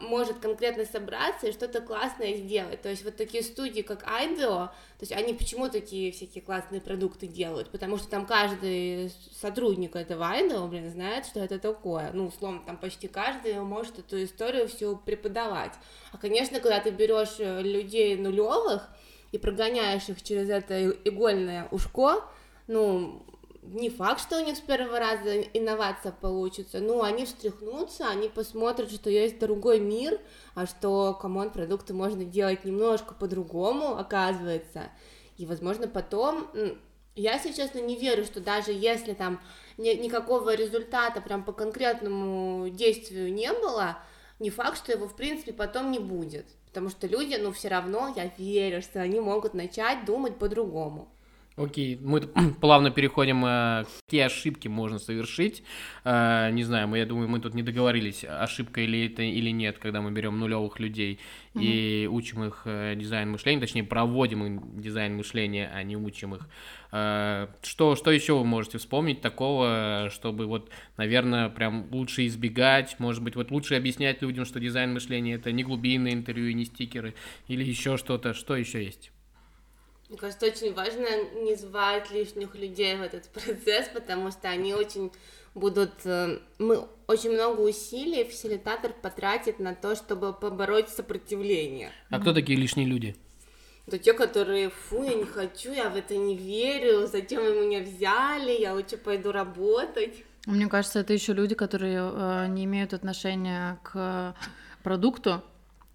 может 0.00 0.40
конкретно 0.40 0.84
собраться 0.84 1.46
и 1.46 1.52
что-то 1.52 1.80
классное 1.80 2.34
сделать. 2.34 2.82
То 2.82 2.88
есть 2.88 3.04
вот 3.04 3.16
такие 3.16 3.44
студии, 3.44 3.82
как 3.82 4.02
IDEO, 4.02 4.66
то 4.66 4.72
есть 5.00 5.12
они 5.12 5.34
почему 5.34 5.68
такие 5.68 6.10
всякие 6.10 6.42
классные 6.42 6.80
продукты 6.80 7.28
делают? 7.28 7.70
Потому 7.70 7.96
что 7.96 8.08
там 8.08 8.26
каждый 8.26 9.12
сотрудник 9.40 9.94
этого 9.94 10.24
IDEO, 10.24 10.66
блин, 10.66 10.90
знает, 10.90 11.26
что 11.26 11.38
это 11.38 11.60
такое. 11.60 12.10
Ну, 12.12 12.26
условно, 12.26 12.60
там 12.66 12.76
почти 12.76 13.06
каждый 13.06 13.54
может 13.60 14.00
эту 14.00 14.24
историю 14.24 14.66
всю 14.66 14.96
преподавать. 14.96 15.72
А, 16.10 16.18
конечно, 16.18 16.58
когда 16.58 16.80
ты 16.80 16.90
берешь 16.90 17.36
э, 17.38 17.62
людей 17.62 18.16
нулевых 18.16 18.88
и 19.30 19.38
прогоняешь 19.38 20.08
их 20.08 20.22
через 20.22 20.50
это 20.50 20.90
игольное 20.90 21.68
ушко, 21.70 22.24
ну, 22.66 23.24
не 23.62 23.90
факт, 23.90 24.20
что 24.20 24.40
у 24.40 24.44
них 24.44 24.56
с 24.56 24.60
первого 24.60 24.98
раза 24.98 25.40
инновация 25.40 26.10
получится, 26.12 26.80
но 26.80 27.02
они 27.02 27.24
встряхнутся, 27.24 28.08
они 28.08 28.28
посмотрят, 28.28 28.90
что 28.90 29.08
есть 29.08 29.38
другой 29.38 29.78
мир, 29.78 30.20
а 30.54 30.66
что, 30.66 31.14
come 31.14 31.35
on, 31.35 31.50
продукты 31.50 31.94
можно 31.94 32.24
делать 32.24 32.64
немножко 32.64 33.14
по-другому, 33.14 33.96
оказывается, 33.96 34.90
и, 35.36 35.46
возможно, 35.46 35.86
потом, 35.86 36.48
я, 37.14 37.34
если 37.34 37.52
честно, 37.52 37.78
не 37.78 37.96
верю, 37.96 38.24
что 38.24 38.40
даже 38.40 38.72
если 38.72 39.14
там 39.14 39.40
ни, 39.78 39.90
никакого 39.90 40.54
результата 40.54 41.20
прям 41.20 41.44
по 41.44 41.52
конкретному 41.52 42.68
действию 42.68 43.32
не 43.32 43.52
было, 43.52 43.98
не 44.40 44.50
факт, 44.50 44.76
что 44.76 44.90
его, 44.90 45.06
в 45.06 45.14
принципе, 45.14 45.52
потом 45.52 45.92
не 45.92 46.00
будет, 46.00 46.46
потому 46.66 46.88
что 46.88 47.06
люди, 47.06 47.36
ну, 47.36 47.52
все 47.52 47.68
равно, 47.68 48.12
я 48.16 48.26
верю, 48.36 48.82
что 48.82 49.00
они 49.00 49.20
могут 49.20 49.54
начать 49.54 50.04
думать 50.04 50.36
по-другому. 50.36 51.08
Окей, 51.56 51.98
мы 52.00 52.20
плавно 52.60 52.90
переходим, 52.90 53.44
э, 53.44 53.84
какие 54.06 54.22
ошибки 54.22 54.68
можно 54.68 54.98
совершить. 54.98 55.62
Э, 56.04 56.50
не 56.50 56.64
знаю, 56.64 56.88
мы, 56.88 56.98
я 56.98 57.06
думаю, 57.06 57.28
мы 57.28 57.40
тут 57.40 57.54
не 57.54 57.62
договорились, 57.62 58.24
ошибка 58.24 58.80
или 58.80 59.06
это 59.06 59.22
или 59.22 59.50
нет, 59.50 59.78
когда 59.78 60.00
мы 60.00 60.10
берем 60.12 60.38
нулевых 60.38 60.80
людей 60.80 61.20
mm-hmm. 61.54 61.62
и 61.62 62.06
учим 62.10 62.44
их 62.44 62.62
э, 62.64 62.94
дизайн 62.96 63.30
мышления, 63.30 63.60
точнее, 63.60 63.84
проводим 63.84 64.44
им 64.44 64.80
дизайн 64.80 65.14
мышления, 65.16 65.70
а 65.74 65.82
не 65.82 65.96
учим 65.96 66.34
их. 66.34 66.48
Что, 66.90 67.96
что 67.96 68.10
еще 68.10 68.36
вы 68.36 68.44
можете 68.44 68.76
вспомнить 68.76 69.22
такого, 69.22 70.10
чтобы 70.12 70.44
вот, 70.44 70.70
наверное, 70.98 71.48
прям 71.48 71.86
лучше 71.90 72.26
избегать, 72.26 72.96
может 72.98 73.22
быть, 73.22 73.34
вот 73.34 73.50
лучше 73.50 73.76
объяснять 73.76 74.20
людям, 74.20 74.44
что 74.44 74.60
дизайн 74.60 74.92
мышления 74.92 75.36
это 75.36 75.52
не 75.52 75.64
глубинные 75.64 76.12
интервью 76.12 76.48
и 76.48 76.54
не 76.54 76.66
стикеры, 76.66 77.14
или 77.48 77.64
еще 77.64 77.96
что-то, 77.96 78.34
что 78.34 78.56
еще 78.56 78.84
есть? 78.84 79.10
Мне 80.12 80.18
кажется, 80.18 80.44
очень 80.44 80.74
важно 80.74 81.06
не 81.42 81.54
звать 81.54 82.10
лишних 82.10 82.54
людей 82.54 82.96
в 82.96 83.00
этот 83.00 83.28
процесс, 83.32 83.88
потому 83.94 84.30
что 84.30 84.50
они 84.50 84.74
очень 84.74 85.10
будут... 85.54 86.04
Э, 86.04 86.38
мы 86.58 86.86
очень 87.06 87.32
много 87.32 87.62
усилий 87.62 88.22
фасилитатор 88.24 88.92
потратит 88.92 89.58
на 89.58 89.74
то, 89.74 89.96
чтобы 89.96 90.34
побороть 90.34 90.90
сопротивление. 90.90 91.92
А 92.10 92.20
кто 92.20 92.34
такие 92.34 92.58
лишние 92.58 92.86
люди? 92.86 93.16
Это 93.86 93.98
те, 93.98 94.12
которые, 94.12 94.68
фу, 94.68 95.02
я 95.02 95.14
не 95.14 95.24
хочу, 95.24 95.72
я 95.72 95.88
в 95.88 95.96
это 95.96 96.14
не 96.14 96.36
верю, 96.36 97.06
зачем 97.06 97.42
вы 97.42 97.66
меня 97.66 97.80
взяли, 97.80 98.60
я 98.60 98.74
лучше 98.74 98.98
пойду 98.98 99.32
работать. 99.32 100.24
Мне 100.44 100.66
кажется, 100.66 100.98
это 100.98 101.14
еще 101.14 101.32
люди, 101.32 101.54
которые 101.54 102.00
э, 102.02 102.46
не 102.48 102.64
имеют 102.66 102.92
отношения 102.92 103.80
к 103.82 104.36
продукту, 104.82 105.42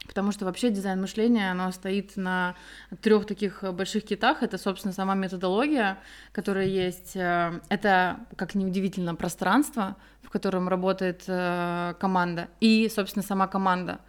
Потому 0.08 0.32
что 0.32 0.46
вообще 0.46 0.70
дизайн 0.70 1.02
мышления, 1.02 1.52
оно 1.52 1.72
стоит 1.72 2.16
на 2.16 2.56
трех 3.02 3.26
таких 3.26 3.64
больших 3.74 4.06
китах. 4.06 4.42
Это, 4.42 4.58
собственно, 4.58 4.94
сама 4.94 5.16
методология, 5.16 6.00
которая 6.32 6.66
есть. 6.66 7.16
Э, 7.16 7.60
это, 7.70 8.22
как 8.36 8.56
неудивительно, 8.56 9.16
пространство, 9.16 9.98
в 10.24 10.30
котором 10.30 10.68
работает 10.70 11.24
э, 11.28 11.94
команда, 12.00 12.48
и, 12.60 12.90
собственно, 12.94 13.24
сама 13.24 13.48
команда. 13.48 14.00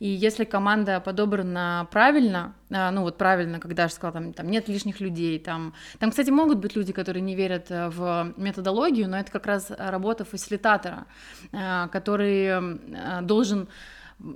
И 0.00 0.08
если 0.08 0.44
команда 0.44 1.00
подобрана 1.00 1.88
правильно, 1.90 2.54
э, 2.70 2.90
ну 2.90 3.02
вот 3.02 3.16
правильно, 3.16 3.60
когда 3.60 3.82
я 3.82 3.88
же 3.88 3.94
сказала, 3.94 4.14
там, 4.14 4.32
там 4.32 4.50
нет 4.50 4.68
лишних 4.68 5.00
людей, 5.00 5.38
там, 5.38 5.72
там, 5.98 6.10
кстати, 6.10 6.30
могут 6.30 6.58
быть 6.58 6.76
люди, 6.76 6.92
которые 6.92 7.22
не 7.22 7.36
верят 7.36 7.70
в 7.70 8.34
методологию, 8.36 9.08
но 9.08 9.18
это 9.18 9.30
как 9.30 9.46
раз 9.46 9.70
работа 9.76 10.24
фасилитатора, 10.24 11.06
который 11.52 12.78
должен 13.22 13.68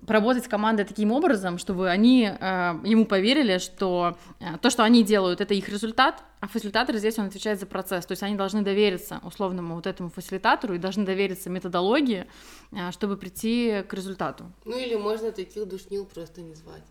поработать 0.07 0.45
с 0.45 0.49
командой 0.49 0.85
таким 0.85 1.13
образом, 1.13 1.59
чтобы 1.59 1.89
они 1.89 2.25
э, 2.29 2.75
ему 2.85 3.07
поверили, 3.07 3.59
что 3.59 4.17
э, 4.41 4.59
то, 4.61 4.71
что 4.71 4.85
они 4.85 5.03
делают, 5.03 5.41
это 5.41 5.55
их 5.55 5.69
результат, 5.69 6.23
а 6.41 6.49
фасилитатор 6.49 6.97
здесь 6.97 7.19
он 7.19 7.27
отвечает 7.27 7.61
за 7.61 7.67
процесс. 7.67 8.07
То 8.07 8.13
есть 8.13 8.23
они 8.23 8.37
должны 8.37 8.63
довериться 8.63 9.21
условному 9.23 9.75
вот 9.75 9.87
этому 9.87 10.11
фасилитатору 10.11 10.75
и 10.75 10.79
должны 10.79 11.05
довериться 11.05 11.51
методологии, 11.51 12.27
э, 12.73 12.91
чтобы 12.93 13.17
прийти 13.17 13.83
к 13.89 13.95
результату. 13.95 14.45
Ну 14.65 14.79
или 14.79 14.95
можно 14.95 15.33
таких 15.33 15.67
душнил 15.67 16.05
просто 16.05 16.41
не 16.41 16.55
звать. 16.55 16.85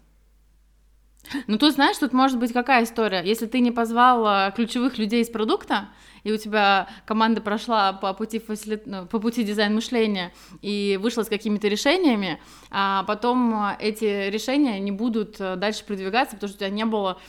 Ну, 1.47 1.57
тут, 1.57 1.73
знаешь, 1.73 1.97
тут 1.97 2.13
может 2.13 2.39
быть 2.39 2.53
какая 2.53 2.83
история. 2.83 3.21
Если 3.23 3.45
ты 3.45 3.59
не 3.59 3.71
позвал 3.71 4.25
э, 4.25 4.51
ключевых 4.55 4.97
людей 4.97 5.21
из 5.21 5.29
продукта, 5.29 5.89
и 6.23 6.31
у 6.31 6.37
тебя 6.37 6.89
команда 7.05 7.41
прошла 7.41 7.93
по 7.93 8.13
пути, 8.13 8.39
фасили... 8.39 8.81
Ну, 8.85 9.05
по 9.05 9.19
пути 9.19 9.43
дизайн 9.43 9.73
мышления 9.73 10.33
и 10.61 10.99
вышла 11.01 11.23
с 11.23 11.29
какими-то 11.29 11.67
решениями, 11.67 12.39
а 12.69 13.03
потом 13.03 13.53
э, 13.53 13.77
эти 13.79 14.29
решения 14.29 14.79
не 14.79 14.91
будут 14.91 15.37
э, 15.39 15.55
дальше 15.55 15.83
продвигаться, 15.85 16.35
потому 16.35 16.49
что 16.49 16.57
у 16.57 16.59
тебя 16.59 16.75
не 16.75 16.85
было 16.85 17.19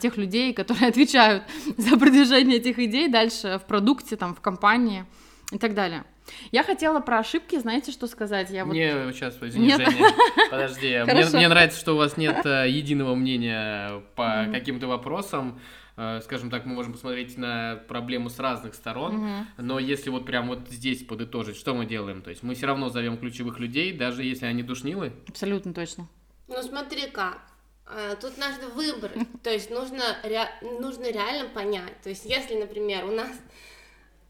тех 0.00 0.16
людей, 0.16 0.52
которые 0.52 0.88
отвечают 0.88 1.44
за 1.76 1.96
продвижение 1.96 2.58
этих 2.58 2.78
идей 2.78 3.08
дальше 3.08 3.60
в 3.62 3.66
продукте, 3.66 4.16
там, 4.16 4.34
в 4.34 4.40
компании 4.40 5.04
и 5.52 5.58
так 5.58 5.74
далее. 5.74 6.04
Я 6.50 6.62
хотела 6.62 7.00
про 7.00 7.18
ошибки, 7.18 7.58
знаете, 7.58 7.92
что 7.92 8.06
сказать? 8.06 8.50
Я 8.50 8.64
вот... 8.64 8.72
Не, 8.72 9.12
сейчас, 9.12 9.36
извини, 9.40 9.66
нет? 9.66 9.78
Женя, 9.78 10.08
подожди. 10.50 11.02
Мне, 11.04 11.26
мне 11.26 11.48
нравится, 11.48 11.78
что 11.78 11.92
у 11.92 11.96
вас 11.96 12.16
нет 12.16 12.44
э, 12.46 12.68
единого 12.68 13.14
мнения 13.14 14.02
по 14.16 14.22
mm-hmm. 14.22 14.52
каким-то 14.52 14.86
вопросам. 14.86 15.60
Э, 15.96 16.20
скажем 16.22 16.50
так, 16.50 16.64
мы 16.64 16.74
можем 16.74 16.92
посмотреть 16.92 17.36
на 17.36 17.82
проблему 17.86 18.30
с 18.30 18.38
разных 18.38 18.74
сторон, 18.74 19.24
mm-hmm. 19.24 19.44
но 19.58 19.78
если 19.78 20.08
вот 20.10 20.24
прям 20.24 20.48
вот 20.48 20.68
здесь 20.70 21.04
подытожить, 21.04 21.56
что 21.56 21.74
мы 21.74 21.84
делаем? 21.84 22.22
То 22.22 22.30
есть 22.30 22.42
мы 22.42 22.54
все 22.54 22.66
равно 22.66 22.88
зовем 22.88 23.18
ключевых 23.18 23.58
людей, 23.58 23.92
даже 23.92 24.24
если 24.24 24.46
они 24.46 24.62
душнилы? 24.62 25.12
Абсолютно 25.28 25.74
точно. 25.74 26.08
Ну 26.48 26.62
смотри 26.62 27.10
как. 27.10 27.42
Э, 27.86 28.16
тут 28.18 28.38
надо 28.38 28.68
выбрать, 28.68 29.18
то 29.42 29.50
есть 29.50 29.70
нужно, 29.70 30.02
ре... 30.22 30.48
нужно 30.80 31.10
реально 31.10 31.50
понять. 31.50 32.00
То 32.02 32.08
есть 32.08 32.24
если, 32.24 32.58
например, 32.58 33.04
у 33.04 33.10
нас 33.10 33.30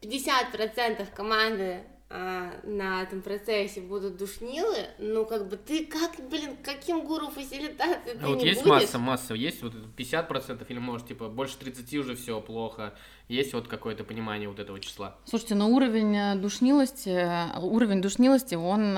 50% 0.03 1.07
команды 1.15 1.83
а, 2.15 2.51
на 2.63 3.01
этом 3.01 3.23
процессе 3.23 3.81
будут 3.81 4.17
душнилы, 4.17 4.85
ну, 4.99 5.25
как 5.25 5.49
бы 5.49 5.57
ты 5.57 5.85
как, 5.87 6.11
блин, 6.29 6.55
каким 6.63 7.05
гуру 7.05 7.29
фасилитации 7.29 8.13
ты 8.13 8.19
а 8.21 8.27
вот 8.27 8.37
не 8.37 8.49
есть 8.49 8.61
будешь? 8.61 8.83
масса, 8.83 8.99
масса, 8.99 9.33
есть 9.33 9.63
вот 9.63 9.73
50% 9.97 10.63
или, 10.69 10.77
может, 10.77 11.07
типа, 11.07 11.29
больше 11.29 11.57
30 11.57 11.91
уже 11.95 12.15
все 12.15 12.39
плохо, 12.39 12.93
есть 13.29 13.53
вот 13.53 13.67
какое-то 13.67 14.03
понимание 14.03 14.47
вот 14.47 14.59
этого 14.59 14.79
числа? 14.79 15.17
Слушайте, 15.25 15.55
но 15.55 15.69
уровень 15.69 16.15
э, 16.15 16.35
душнилости, 16.35 17.09
э, 17.09 17.59
уровень 17.59 18.01
душнилости, 18.01 18.53
он 18.53 18.95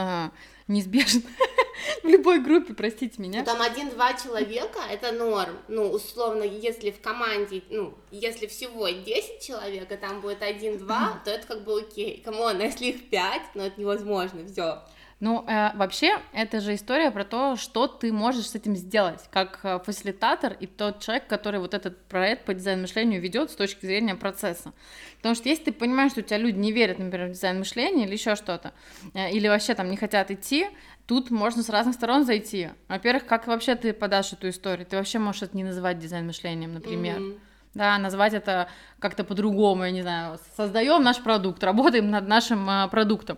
неизбежен 0.67 1.23
в 2.03 2.07
любой 2.07 2.39
группе, 2.39 2.73
простите 2.73 3.21
меня. 3.21 3.43
Там 3.43 3.61
один-два 3.61 4.13
человека, 4.13 4.79
это 4.89 5.11
норм. 5.11 5.57
Ну, 5.67 5.89
условно, 5.89 6.43
если 6.43 6.91
в 6.91 7.01
команде, 7.01 7.63
ну, 7.69 7.93
если 8.11 8.47
всего 8.47 8.87
10 8.89 9.41
человек, 9.41 9.91
а 9.91 9.97
там 9.97 10.21
будет 10.21 10.41
один-два, 10.41 11.21
то 11.23 11.31
это 11.31 11.47
как 11.47 11.63
бы 11.63 11.79
окей. 11.79 12.21
Come 12.23 12.44
on, 12.44 12.59
а 12.59 12.63
если 12.63 12.87
их 12.87 13.09
5, 13.09 13.41
ну, 13.55 13.63
это 13.63 13.79
невозможно, 13.79 14.45
все. 14.47 14.81
Ну, 15.21 15.45
э, 15.47 15.71
вообще, 15.77 16.19
это 16.33 16.59
же 16.59 16.75
история 16.75 17.09
про 17.09 17.23
то, 17.23 17.55
что 17.55 17.87
ты 17.87 18.11
можешь 18.11 18.49
с 18.49 18.55
этим 18.55 18.75
сделать, 18.75 19.21
как 19.31 19.61
э, 19.63 19.79
фасилитатор 19.79 20.57
и 20.59 20.67
тот 20.67 20.99
человек, 20.99 21.27
который 21.27 21.61
вот 21.61 21.73
этот 21.73 21.97
проект 22.07 22.43
по 22.43 22.53
дизайн 22.53 22.81
мышлению 22.81 23.21
ведет 23.21 23.49
с 23.49 23.55
точки 23.55 23.85
зрения 23.85 24.15
процесса. 24.15 24.73
Потому 25.17 25.35
что 25.35 25.47
если 25.47 25.65
ты 25.65 25.71
понимаешь, 25.71 26.11
что 26.11 26.19
у 26.19 26.23
тебя 26.23 26.37
люди 26.37 26.57
не 26.57 26.73
верят, 26.73 26.99
например, 26.99 27.29
в 27.29 27.31
дизайн 27.31 27.59
мышления 27.59 28.05
или 28.05 28.13
еще 28.13 28.35
что-то, 28.35 28.73
э, 29.13 29.31
или 29.31 29.47
вообще 29.47 29.73
там 29.73 29.89
не 29.89 29.95
хотят 29.95 30.31
идти, 30.31 30.67
тут 31.07 31.31
можно 31.31 31.63
с 31.63 31.69
разных 31.69 31.95
сторон 31.95 32.25
зайти. 32.25 32.71
Во-первых, 32.89 33.25
как 33.25 33.47
вообще 33.47 33.75
ты 33.75 33.93
подашь 33.93 34.33
эту 34.33 34.49
историю? 34.49 34.85
Ты 34.85 34.97
вообще 34.97 35.19
можешь 35.19 35.43
это 35.43 35.55
не 35.55 35.63
называть 35.63 35.97
дизайн 35.97 36.27
мышлением, 36.27 36.73
например. 36.73 37.19
Mm-hmm 37.19 37.39
да, 37.75 37.97
назвать 37.97 38.33
это 38.33 38.67
как-то 38.99 39.23
по-другому, 39.23 39.83
я 39.83 39.91
не 39.91 40.01
знаю, 40.01 40.39
создаем 40.57 41.03
наш 41.03 41.21
продукт, 41.21 41.63
работаем 41.63 42.09
над 42.09 42.27
нашим 42.27 42.67
э, 42.69 42.87
продуктом. 42.87 43.37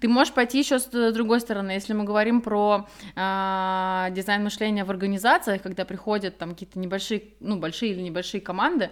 Ты 0.00 0.08
можешь 0.08 0.32
пойти 0.32 0.58
еще 0.58 0.78
с 0.78 1.12
другой 1.12 1.40
стороны, 1.40 1.72
если 1.72 1.94
мы 1.94 2.04
говорим 2.04 2.42
про 2.42 2.86
э, 3.16 4.06
дизайн 4.10 4.44
мышления 4.44 4.84
в 4.84 4.90
организациях, 4.90 5.62
когда 5.62 5.84
приходят 5.84 6.38
там 6.38 6.50
какие-то 6.50 6.78
небольшие, 6.78 7.24
ну, 7.40 7.58
большие 7.58 7.92
или 7.92 8.02
небольшие 8.02 8.40
команды, 8.40 8.90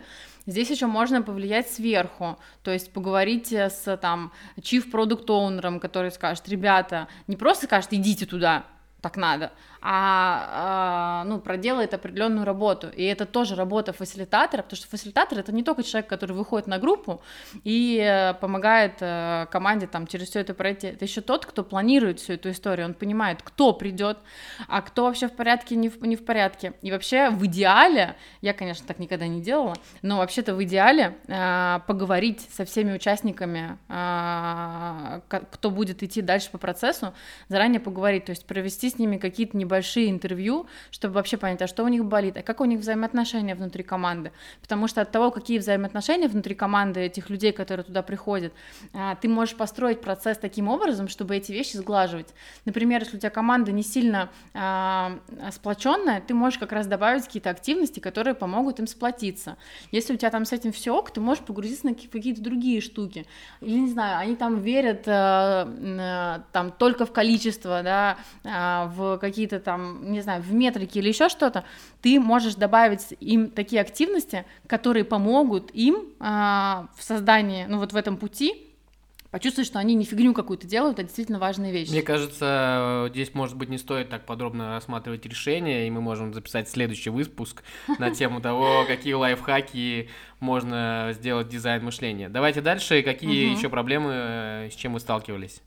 Здесь 0.49 0.71
еще 0.71 0.87
можно 0.87 1.23
повлиять 1.23 1.69
сверху, 1.69 2.39
то 2.63 2.71
есть 2.71 2.93
поговорить 2.93 3.53
с 3.53 3.97
там 3.97 4.31
chief 4.57 4.89
product 4.93 5.27
owner, 5.27 5.81
который 5.81 6.13
скажет, 6.13 6.49
ребята, 6.49 7.09
не 7.27 7.35
просто 7.35 7.67
скажет, 7.67 7.93
идите 7.93 8.27
туда, 8.27 8.65
так 9.01 9.17
надо, 9.17 9.53
а, 9.83 11.23
а 11.23 11.25
ну, 11.25 11.39
проделает 11.39 11.95
определенную 11.95 12.45
работу. 12.45 12.89
И 12.89 13.05
это 13.05 13.27
тоже 13.27 13.55
работа 13.55 13.93
фасилитатора, 13.93 14.63
потому 14.63 14.77
что 14.77 14.89
фасилитатор 14.89 15.39
это 15.39 15.53
не 15.53 15.63
только 15.63 15.83
человек, 15.83 16.09
который 16.09 16.33
выходит 16.33 16.67
на 16.67 16.79
группу 16.79 17.23
и 17.63 18.01
э, 18.03 18.35
помогает 18.35 18.95
э, 19.01 19.47
команде 19.51 19.87
там 19.87 20.07
через 20.07 20.31
все 20.31 20.41
это 20.41 20.55
пройти. 20.55 20.89
Это 20.89 21.05
еще 21.05 21.21
тот, 21.21 21.47
кто 21.47 21.63
планирует 21.63 22.21
всю 22.21 22.33
эту 22.33 22.51
историю. 22.51 22.87
Он 22.87 22.95
понимает, 22.95 23.43
кто 23.43 23.73
придет, 23.73 24.19
а 24.67 24.83
кто 24.83 25.05
вообще 25.05 25.29
в 25.29 25.37
порядке, 25.37 25.77
не 25.77 25.89
в, 25.89 26.05
не 26.05 26.17
в 26.17 26.25
порядке. 26.25 26.73
И 26.83 26.91
вообще 26.91 27.31
в 27.31 27.45
идеале, 27.47 28.17
я, 28.41 28.55
конечно, 28.55 28.87
так 28.87 28.99
никогда 28.99 29.29
не 29.29 29.41
делала, 29.41 29.75
но 30.03 30.19
вообще-то 30.19 30.55
в 30.55 30.65
идеале 30.65 31.17
э, 31.29 31.81
поговорить 31.87 32.49
со 32.51 32.65
всеми 32.65 32.95
участниками, 32.95 33.79
э, 33.89 35.21
кто 35.29 35.71
будет 35.71 36.03
идти 36.03 36.23
дальше 36.23 36.51
по 36.51 36.59
процессу, 36.59 37.15
заранее 37.49 37.79
поговорить, 37.79 38.25
то 38.25 38.31
есть 38.31 38.47
провести 38.47 38.86
с 38.91 38.99
ними 38.99 39.17
какие-то 39.17 39.57
небольшие 39.57 40.11
интервью, 40.11 40.67
чтобы 40.91 41.15
вообще 41.15 41.37
понять, 41.37 41.63
а 41.63 41.67
что 41.67 41.85
у 41.85 41.89
них 41.89 42.05
болит, 42.05 42.37
а 42.37 42.43
как 42.43 42.61
у 42.61 42.65
них 42.65 42.81
взаимоотношения 42.81 43.55
внутри 43.55 43.83
команды. 43.83 44.33
Потому 44.61 44.89
что 44.89 45.01
от 45.01 45.11
того, 45.11 45.31
какие 45.31 45.59
взаимоотношения 45.59 46.29
внутри 46.29 46.55
команды 46.55 47.01
этих 47.01 47.31
людей, 47.31 47.53
которые 47.53 47.85
туда 47.85 48.03
приходят, 48.03 48.53
а, 48.93 49.15
ты 49.17 49.29
можешь 49.29 49.57
построить 49.57 50.01
процесс 50.01 50.39
таким 50.39 50.69
образом, 50.69 51.09
чтобы 51.09 51.37
эти 51.37 51.53
вещи 51.53 51.77
сглаживать. 51.77 52.35
Например, 52.65 53.03
если 53.03 53.17
у 53.17 53.21
тебя 53.21 53.31
команда 53.31 53.73
не 53.73 53.83
сильно 53.83 54.31
а, 54.55 55.19
сплоченная, 55.53 56.21
ты 56.21 56.35
можешь 56.35 56.59
как 56.59 56.73
раз 56.73 56.87
добавить 56.87 57.25
какие-то 57.25 57.51
активности, 57.51 58.01
которые 58.01 58.35
помогут 58.35 58.81
им 58.81 58.87
сплотиться. 58.87 59.57
Если 59.93 60.15
у 60.15 60.17
тебя 60.17 60.31
там 60.31 60.45
с 60.45 60.53
этим 60.53 60.73
все 60.73 60.97
ок, 60.97 61.11
ты 61.11 61.21
можешь 61.21 61.45
погрузиться 61.45 61.87
на 61.87 61.95
какие-то 61.95 62.43
другие 62.43 62.81
штуки. 62.81 63.27
Или, 63.61 63.79
не 63.79 63.91
знаю, 63.91 64.19
они 64.19 64.37
там 64.37 64.61
верят 64.61 65.03
э, 65.07 66.41
там 66.53 66.73
только 66.79 67.07
в 67.07 67.13
количество, 67.13 67.83
да, 67.83 68.17
а, 68.77 68.87
в 68.87 69.19
какие-то 69.19 69.61
там, 69.61 70.13
не 70.13 70.21
знаю, 70.21 70.43
в 70.43 70.53
метрике 70.53 71.01
или 71.01 71.09
еще 71.09 71.29
что-то, 71.29 71.65
ты 72.03 72.21
можешь 72.21 72.55
добавить 72.55 73.15
им 73.21 73.51
такие 73.51 73.81
активности, 73.81 74.45
которые 74.67 75.05
помогут 75.05 75.71
им 75.73 76.09
а, 76.21 76.89
в 76.97 77.03
создании, 77.03 77.67
ну 77.67 77.79
вот 77.79 77.93
в 77.93 77.97
этом 77.97 78.17
пути, 78.17 78.67
почувствовать, 79.31 79.69
что 79.69 79.79
они 79.79 79.95
не 79.95 80.05
фигню 80.05 80.33
какую-то 80.33 80.67
делают, 80.67 80.99
а 80.99 81.03
действительно 81.03 81.39
важные 81.39 81.73
вещи. 81.73 81.91
Мне 81.91 82.03
кажется, 82.03 83.09
здесь, 83.11 83.35
может 83.35 83.57
быть, 83.57 83.69
не 83.69 83.79
стоит 83.79 84.09
так 84.09 84.25
подробно 84.25 84.75
рассматривать 84.75 85.27
решения, 85.27 85.87
и 85.87 85.91
мы 85.91 86.01
можем 86.01 86.33
записать 86.33 86.69
следующий 86.69 87.11
выпуск 87.11 87.63
на 87.99 88.11
тему 88.11 88.41
того, 88.41 88.85
какие 88.87 89.13
лайфхаки 89.15 90.09
можно 90.41 91.11
сделать 91.13 91.49
дизайн 91.49 91.85
мышления. 91.85 92.29
Давайте 92.29 92.61
дальше. 92.61 93.03
Какие 93.03 93.55
еще 93.55 93.69
проблемы, 93.69 94.11
э, 94.13 94.71
с 94.71 94.75
чем 94.75 94.95
вы 94.95 95.01
сталкивались? 95.01 95.61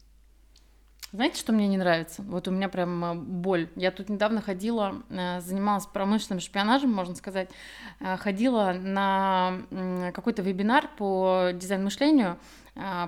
Знаете, 1.11 1.39
что 1.39 1.53
мне 1.53 1.67
не 1.67 1.77
нравится? 1.77 2.21
Вот 2.21 2.47
у 2.47 2.51
меня 2.51 2.69
прям 2.69 3.03
э, 3.03 3.13
боль. 3.15 3.67
Я 3.75 3.89
тут 3.89 4.09
недавно 4.09 4.41
ходила, 4.41 5.01
э, 5.09 5.41
занималась 5.41 5.87
промышленным 5.87 6.39
шпионажем, 6.39 6.93
можно 6.93 7.15
сказать, 7.15 7.49
э, 7.99 8.15
ходила 8.17 8.73
на 8.73 9.61
какой-то 10.13 10.43
вебинар 10.43 10.87
по 10.97 11.49
дизайн-мышлению, 11.53 12.37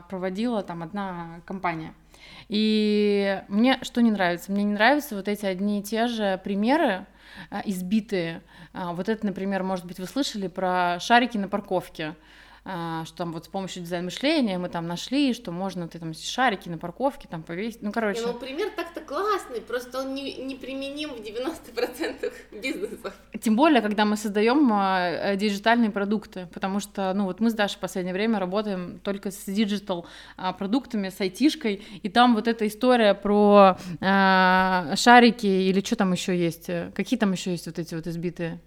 проводила 0.10 0.64
там 0.64 0.84
одна 0.84 1.42
компания. 1.46 1.94
И 2.50 3.42
мне 3.48 3.78
что 3.84 4.02
не 4.02 4.12
нравится? 4.12 4.52
Мне 4.52 4.64
не 4.64 4.74
нравятся 4.74 5.16
вот 5.16 5.28
эти 5.28 5.46
одни 5.46 5.80
и 5.80 5.84
те 5.84 6.08
же 6.08 6.42
примеры, 6.44 7.06
избитые. 7.66 8.42
Вот 8.74 9.08
это, 9.08 9.26
например, 9.26 9.64
может 9.64 9.86
быть, 9.86 10.00
вы 10.00 10.06
слышали 10.08 10.48
про 10.48 11.00
шарики 11.00 11.38
на 11.38 11.48
парковке. 11.48 12.16
А, 12.64 13.06
что 13.06 13.18
там 13.18 13.34
вот 13.34 13.46
с 13.46 13.48
помощью 13.48 13.82
дизайн 13.82 14.06
мышления 14.06 14.60
мы 14.60 14.70
там 14.70 14.86
нашли, 14.86 15.34
что 15.34 15.52
можно 15.52 15.88
ты 15.88 15.98
там 15.98 16.14
шарики 16.14 16.70
на 16.70 16.78
парковке 16.78 17.28
там 17.28 17.42
повесить, 17.42 17.82
ну 17.82 17.92
короче. 17.92 18.22
ну 18.22 18.36
пример 18.36 18.70
так-то 18.76 19.02
классный, 19.02 19.62
просто 19.62 20.02
он 20.02 20.14
не, 20.14 20.36
не 20.36 20.56
применим 20.56 21.10
в 21.10 21.22
90% 21.22 22.32
бизнесов. 22.62 23.16
Тем 23.42 23.56
более, 23.56 23.82
когда 23.82 24.06
мы 24.06 24.16
создаем 24.16 24.70
а, 24.72 25.10
э, 25.10 25.38
диджитальные 25.38 25.90
продукты, 25.90 26.48
потому 26.54 26.80
что, 26.80 27.12
ну 27.16 27.24
вот 27.24 27.40
мы 27.40 27.50
с 27.50 27.56
Дашей 27.56 27.78
в 27.78 27.80
последнее 27.80 28.14
время 28.14 28.38
работаем 28.38 29.00
только 29.00 29.32
с 29.32 29.44
digital 29.46 30.06
а, 30.38 30.54
продуктами, 30.54 31.10
с 31.10 31.20
айтишкой, 31.20 31.84
и 32.04 32.10
там 32.10 32.36
вот 32.36 32.48
эта 32.48 32.68
история 32.68 33.16
про 33.16 33.80
а, 34.02 34.94
шарики 34.96 35.48
или 35.48 35.84
что 35.84 35.96
там 35.96 36.12
еще 36.12 36.38
есть, 36.38 36.70
какие 36.94 37.18
там 37.18 37.32
еще 37.32 37.50
есть 37.50 37.66
вот 37.66 37.80
эти 37.80 37.96
вот 37.96 38.06
избитые 38.06 38.60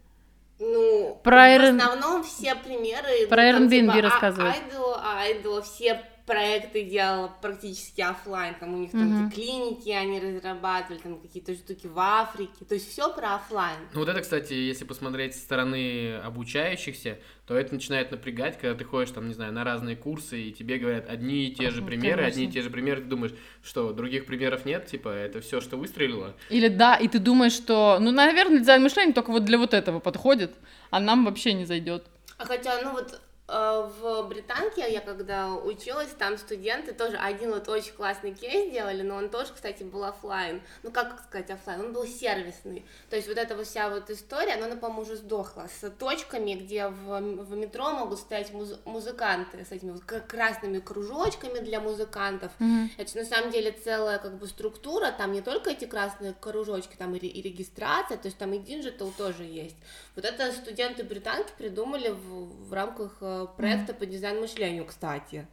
ну, 0.59 1.21
про 1.23 1.59
в 1.59 1.75
основном 1.75 2.23
все 2.23 2.55
примеры... 2.55 3.27
Про 3.29 3.43
ну, 3.53 3.67
Airbnb 3.67 3.93
типа, 3.93 4.03
рассказывают. 4.03 4.57
Айдо, 4.57 5.01
Айдо, 5.03 5.63
все 5.63 6.01
проекты 6.27 6.85
делал 6.85 7.31
практически 7.43 8.01
офлайн, 8.01 8.55
там 8.55 8.75
у 8.75 8.79
них 8.79 8.93
там 8.93 9.27
uh-huh. 9.27 9.33
клиники 9.33 9.91
они 9.91 10.21
разрабатывали, 10.21 10.99
там 10.99 11.21
какие-то 11.21 11.55
штуки 11.55 11.87
в 11.87 11.99
Африке, 11.99 12.65
то 12.67 12.75
есть 12.75 12.91
все 12.91 13.13
про 13.13 13.35
офлайн. 13.35 13.79
Ну 13.93 14.01
вот 14.01 14.09
это, 14.09 14.21
кстати, 14.21 14.55
если 14.55 14.85
посмотреть 14.85 15.35
со 15.35 15.41
стороны 15.41 16.17
обучающихся, 16.17 17.19
то 17.47 17.55
это 17.55 17.75
начинает 17.75 18.11
напрягать, 18.11 18.59
когда 18.59 18.75
ты 18.75 18.85
ходишь 18.85 19.11
там, 19.11 19.29
не 19.29 19.35
знаю, 19.35 19.53
на 19.53 19.65
разные 19.65 19.97
курсы, 19.97 20.41
и 20.41 20.53
тебе 20.53 20.79
говорят 20.79 21.09
одни 21.11 21.47
и 21.47 21.55
те 21.55 21.71
же 21.71 21.83
примеры, 21.83 22.23
Конечно. 22.23 22.27
одни 22.27 22.45
и 22.47 22.51
те 22.51 22.63
же 22.63 22.71
примеры, 22.71 23.03
ты 23.03 23.09
думаешь, 23.09 23.35
что 23.63 23.93
других 23.93 24.25
примеров 24.25 24.65
нет, 24.65 24.87
типа, 24.87 25.09
это 25.09 25.43
все, 25.43 25.61
что 25.61 25.77
выстрелило. 25.77 26.35
Или 26.49 26.69
да, 26.69 26.97
и 26.97 27.07
ты 27.07 27.19
думаешь, 27.19 27.53
что, 27.53 27.99
ну, 28.01 28.13
наверное, 28.13 28.61
дизайн 28.61 28.83
мышления 28.83 29.13
только 29.13 29.31
вот 29.31 29.45
для 29.45 29.59
вот 29.59 29.75
этого 29.75 30.01
подходит, 30.01 30.55
а 30.91 31.01
нам 31.01 31.27
вообще 31.27 31.53
не 31.53 31.67
зайдет. 31.67 32.07
А 32.39 32.47
хотя, 32.47 32.81
ну 32.83 32.93
вот 32.93 33.21
в 33.47 34.23
Британке 34.29 34.91
я 34.91 35.01
когда 35.01 35.53
училась, 35.55 36.09
там 36.19 36.39
студенты 36.39 36.95
тоже 36.95 37.17
один 37.19 37.51
вот 37.51 37.69
очень 37.69 37.93
классный 37.93 38.33
кейс 38.33 38.73
делали, 38.73 39.03
но 39.03 39.17
он 39.17 39.29
тоже, 39.29 39.53
кстати, 39.53 39.83
был 39.83 40.05
офлайн. 40.05 40.63
Ну 40.83 40.91
как 40.91 41.23
сказать 41.29 41.51
офлайн, 41.51 41.81
он 41.81 41.93
был 41.93 42.07
сервисный. 42.07 42.87
То 43.11 43.17
есть 43.17 43.29
вот 43.29 43.37
эта 43.37 43.55
вот 43.55 43.67
вся 43.67 43.91
вот 43.91 44.09
история, 44.09 44.55
она, 44.55 44.75
по-моему, 44.77 45.03
уже 45.03 45.17
сдохла 45.17 45.69
с 45.69 45.91
точками, 45.91 46.55
где 46.55 46.89
в, 46.89 47.21
в 47.21 47.55
метро 47.55 47.91
могут 47.91 48.19
стоять 48.19 48.51
муз- 48.53 48.81
музыканты 48.87 49.63
с 49.63 49.73
этими 49.73 49.91
вот 49.91 50.05
красными 50.05 50.79
кружочками 50.79 51.59
для 51.59 51.81
музыкантов. 51.81 52.51
Mm-hmm. 52.61 52.89
Это 52.97 53.19
на 53.19 53.25
самом 53.27 53.51
деле 53.51 53.73
целая 53.73 54.19
как 54.19 54.39
бы 54.39 54.47
структура, 54.47 55.13
там 55.13 55.33
не 55.33 55.43
только 55.43 55.71
эти 55.71 55.85
красные 55.85 56.33
кружочки, 56.33 56.97
там 56.97 57.15
и, 57.15 57.19
и 57.19 57.43
регистрация, 57.43 58.17
то 58.17 58.29
есть 58.29 58.39
там 58.39 58.55
и 58.55 58.59
digital 58.59 59.13
тоже 59.19 59.45
есть. 59.45 59.77
Вот 60.15 60.25
это 60.25 60.53
студенты 60.53 61.03
британки 61.03 61.53
придумали 61.59 62.11
в, 62.11 62.69
в 62.69 62.73
рамках 62.73 63.17
э, 63.21 63.47
проекта 63.57 63.95
по 63.95 64.07
дизайн-мышлению, 64.07 64.87
кстати. 64.87 65.49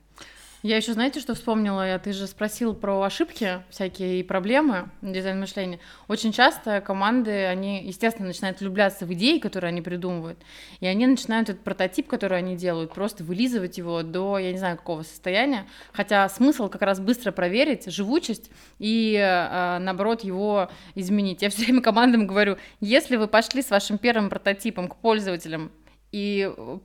Я 0.64 0.78
еще, 0.78 0.94
знаете, 0.94 1.20
что 1.20 1.34
вспомнила? 1.34 1.88
Я, 1.88 1.98
ты 1.98 2.14
же 2.14 2.28
спросил 2.28 2.76
про 2.76 3.02
ошибки 3.02 3.64
всякие 3.72 4.20
и 4.20 4.24
проблемы 4.24 4.92
дизайн 5.02 5.40
мышления. 5.40 5.80
Очень 6.08 6.32
часто 6.32 6.82
команды, 6.82 7.46
они, 7.46 7.84
естественно, 7.84 8.28
начинают 8.28 8.60
влюбляться 8.60 9.08
в 9.08 9.14
идеи, 9.14 9.40
которые 9.40 9.70
они 9.70 9.82
придумывают, 9.82 10.38
и 10.80 10.86
они 10.86 11.08
начинают 11.08 11.50
этот 11.50 11.64
прототип, 11.64 12.08
который 12.08 12.38
они 12.38 12.56
делают, 12.56 12.94
просто 12.94 13.24
вылизывать 13.24 13.80
его 13.80 14.04
до, 14.04 14.38
я 14.38 14.52
не 14.52 14.60
знаю, 14.60 14.78
какого 14.78 15.02
состояния. 15.02 15.66
Хотя 15.94 16.30
смысл 16.30 16.70
как 16.70 16.84
раз 16.84 17.00
быстро 17.00 17.32
проверить 17.32 17.92
живучесть 17.92 18.52
и, 18.78 19.16
э, 19.16 19.80
наоборот, 19.80 20.24
его 20.24 20.70
изменить. 20.94 21.42
Я 21.42 21.50
все 21.50 21.64
время 21.64 21.82
командам 21.82 22.28
говорю, 22.28 22.58
если 22.80 23.16
вы 23.16 23.28
пошли 23.28 23.64
с 23.64 23.72
вашим 23.72 23.98
первым 23.98 24.30
прототипом 24.30 24.90
к 24.90 24.96
пользователям 24.98 25.72
и 26.12 26.54
э, 26.56 26.78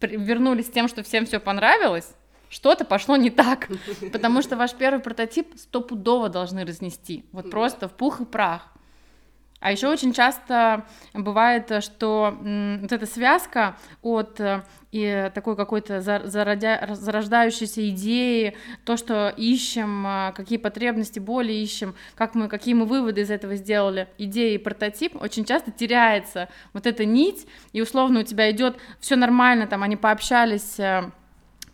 вернулись 0.00 0.68
с 0.68 0.70
тем, 0.70 0.88
что 0.88 1.02
всем 1.02 1.26
все 1.26 1.40
понравилось, 1.40 2.14
что-то 2.48 2.84
пошло 2.84 3.16
не 3.16 3.30
так, 3.30 3.68
потому 4.12 4.42
что 4.42 4.56
ваш 4.56 4.74
первый 4.74 5.00
прототип 5.00 5.54
стопудово 5.56 6.28
должны 6.28 6.64
разнести, 6.64 7.24
вот 7.32 7.50
просто 7.50 7.88
в 7.88 7.92
пух 7.92 8.20
и 8.20 8.24
прах. 8.24 8.72
А 9.60 9.72
еще 9.72 9.88
очень 9.88 10.12
часто 10.12 10.84
бывает, 11.14 11.82
что 11.82 12.36
вот 12.80 12.92
эта 12.92 13.06
связка 13.06 13.76
от 14.02 14.38
э, 14.38 14.62
и 14.92 15.32
такой 15.34 15.56
какой-то 15.56 16.00
зародя... 16.00 16.90
зарождающейся 16.92 17.88
идеи, 17.90 18.56
то, 18.84 18.96
что 18.96 19.34
ищем, 19.36 20.06
э, 20.06 20.32
какие 20.36 20.58
потребности, 20.58 21.18
боли 21.18 21.52
ищем, 21.52 21.96
как 22.14 22.36
мы, 22.36 22.46
какие 22.46 22.74
мы 22.74 22.84
выводы 22.86 23.22
из 23.22 23.32
этого 23.32 23.56
сделали, 23.56 24.06
идеи 24.16 24.54
и 24.54 24.58
прототип, 24.58 25.20
очень 25.20 25.44
часто 25.44 25.72
теряется 25.72 26.48
вот 26.72 26.86
эта 26.86 27.04
нить, 27.04 27.48
и 27.72 27.82
условно 27.82 28.20
у 28.20 28.22
тебя 28.22 28.52
идет 28.52 28.76
все 29.00 29.16
нормально, 29.16 29.66
там 29.66 29.82
они 29.82 29.96
пообщались 29.96 30.78
э, 30.78 31.10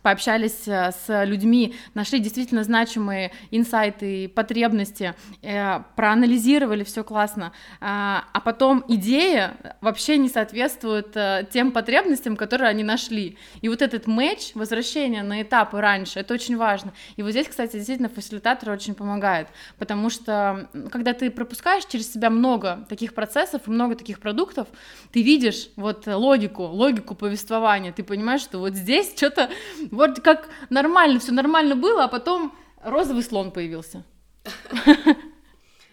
пообщались 0.05 0.67
э, 0.67 0.91
с 0.91 1.25
людьми, 1.25 1.73
нашли 1.95 2.19
действительно 2.19 2.63
значимые 2.63 3.31
инсайты, 3.49 4.29
потребности, 4.29 5.15
э, 5.41 5.79
проанализировали 5.95 6.83
все 6.83 7.03
классно, 7.03 7.53
а, 7.81 8.25
а 8.31 8.39
потом 8.39 8.85
идея 8.87 9.57
вообще 9.81 10.19
не 10.19 10.29
соответствует 10.29 11.17
э, 11.17 11.47
тем 11.51 11.71
потребностям, 11.71 12.37
которые 12.37 12.69
они 12.69 12.83
нашли. 12.83 13.39
И 13.61 13.67
вот 13.67 13.81
этот 13.81 14.05
матч, 14.05 14.51
возвращение 14.53 15.23
на 15.23 15.41
этапы 15.41 15.81
раньше, 15.81 16.19
это 16.19 16.35
очень 16.35 16.55
важно. 16.55 16.93
И 17.15 17.23
вот 17.23 17.31
здесь, 17.31 17.47
кстати, 17.47 17.77
действительно 17.77 18.09
фасилитатор 18.09 18.69
очень 18.69 18.93
помогает, 18.93 19.47
потому 19.79 20.11
что 20.11 20.69
когда 20.91 21.13
ты 21.13 21.31
пропускаешь 21.31 21.85
через 21.85 22.13
себя 22.13 22.29
много 22.29 22.85
таких 22.89 23.15
процессов 23.15 23.63
и 23.65 23.71
много 23.71 23.95
таких 23.95 24.19
продуктов, 24.19 24.67
ты 25.11 25.23
видишь 25.23 25.69
вот 25.75 26.05
логику, 26.05 26.61
логику 26.65 27.15
повествования, 27.15 27.91
ты 27.91 28.03
понимаешь, 28.03 28.41
что 28.41 28.59
вот 28.59 28.75
здесь 28.75 29.15
что-то 29.15 29.49
вот 29.95 30.19
как 30.21 30.49
нормально, 30.69 31.19
все 31.19 31.31
нормально 31.31 31.75
было, 31.75 32.03
а 32.03 32.07
потом 32.07 32.55
розовый 32.83 33.23
слон 33.23 33.51
появился. 33.51 34.03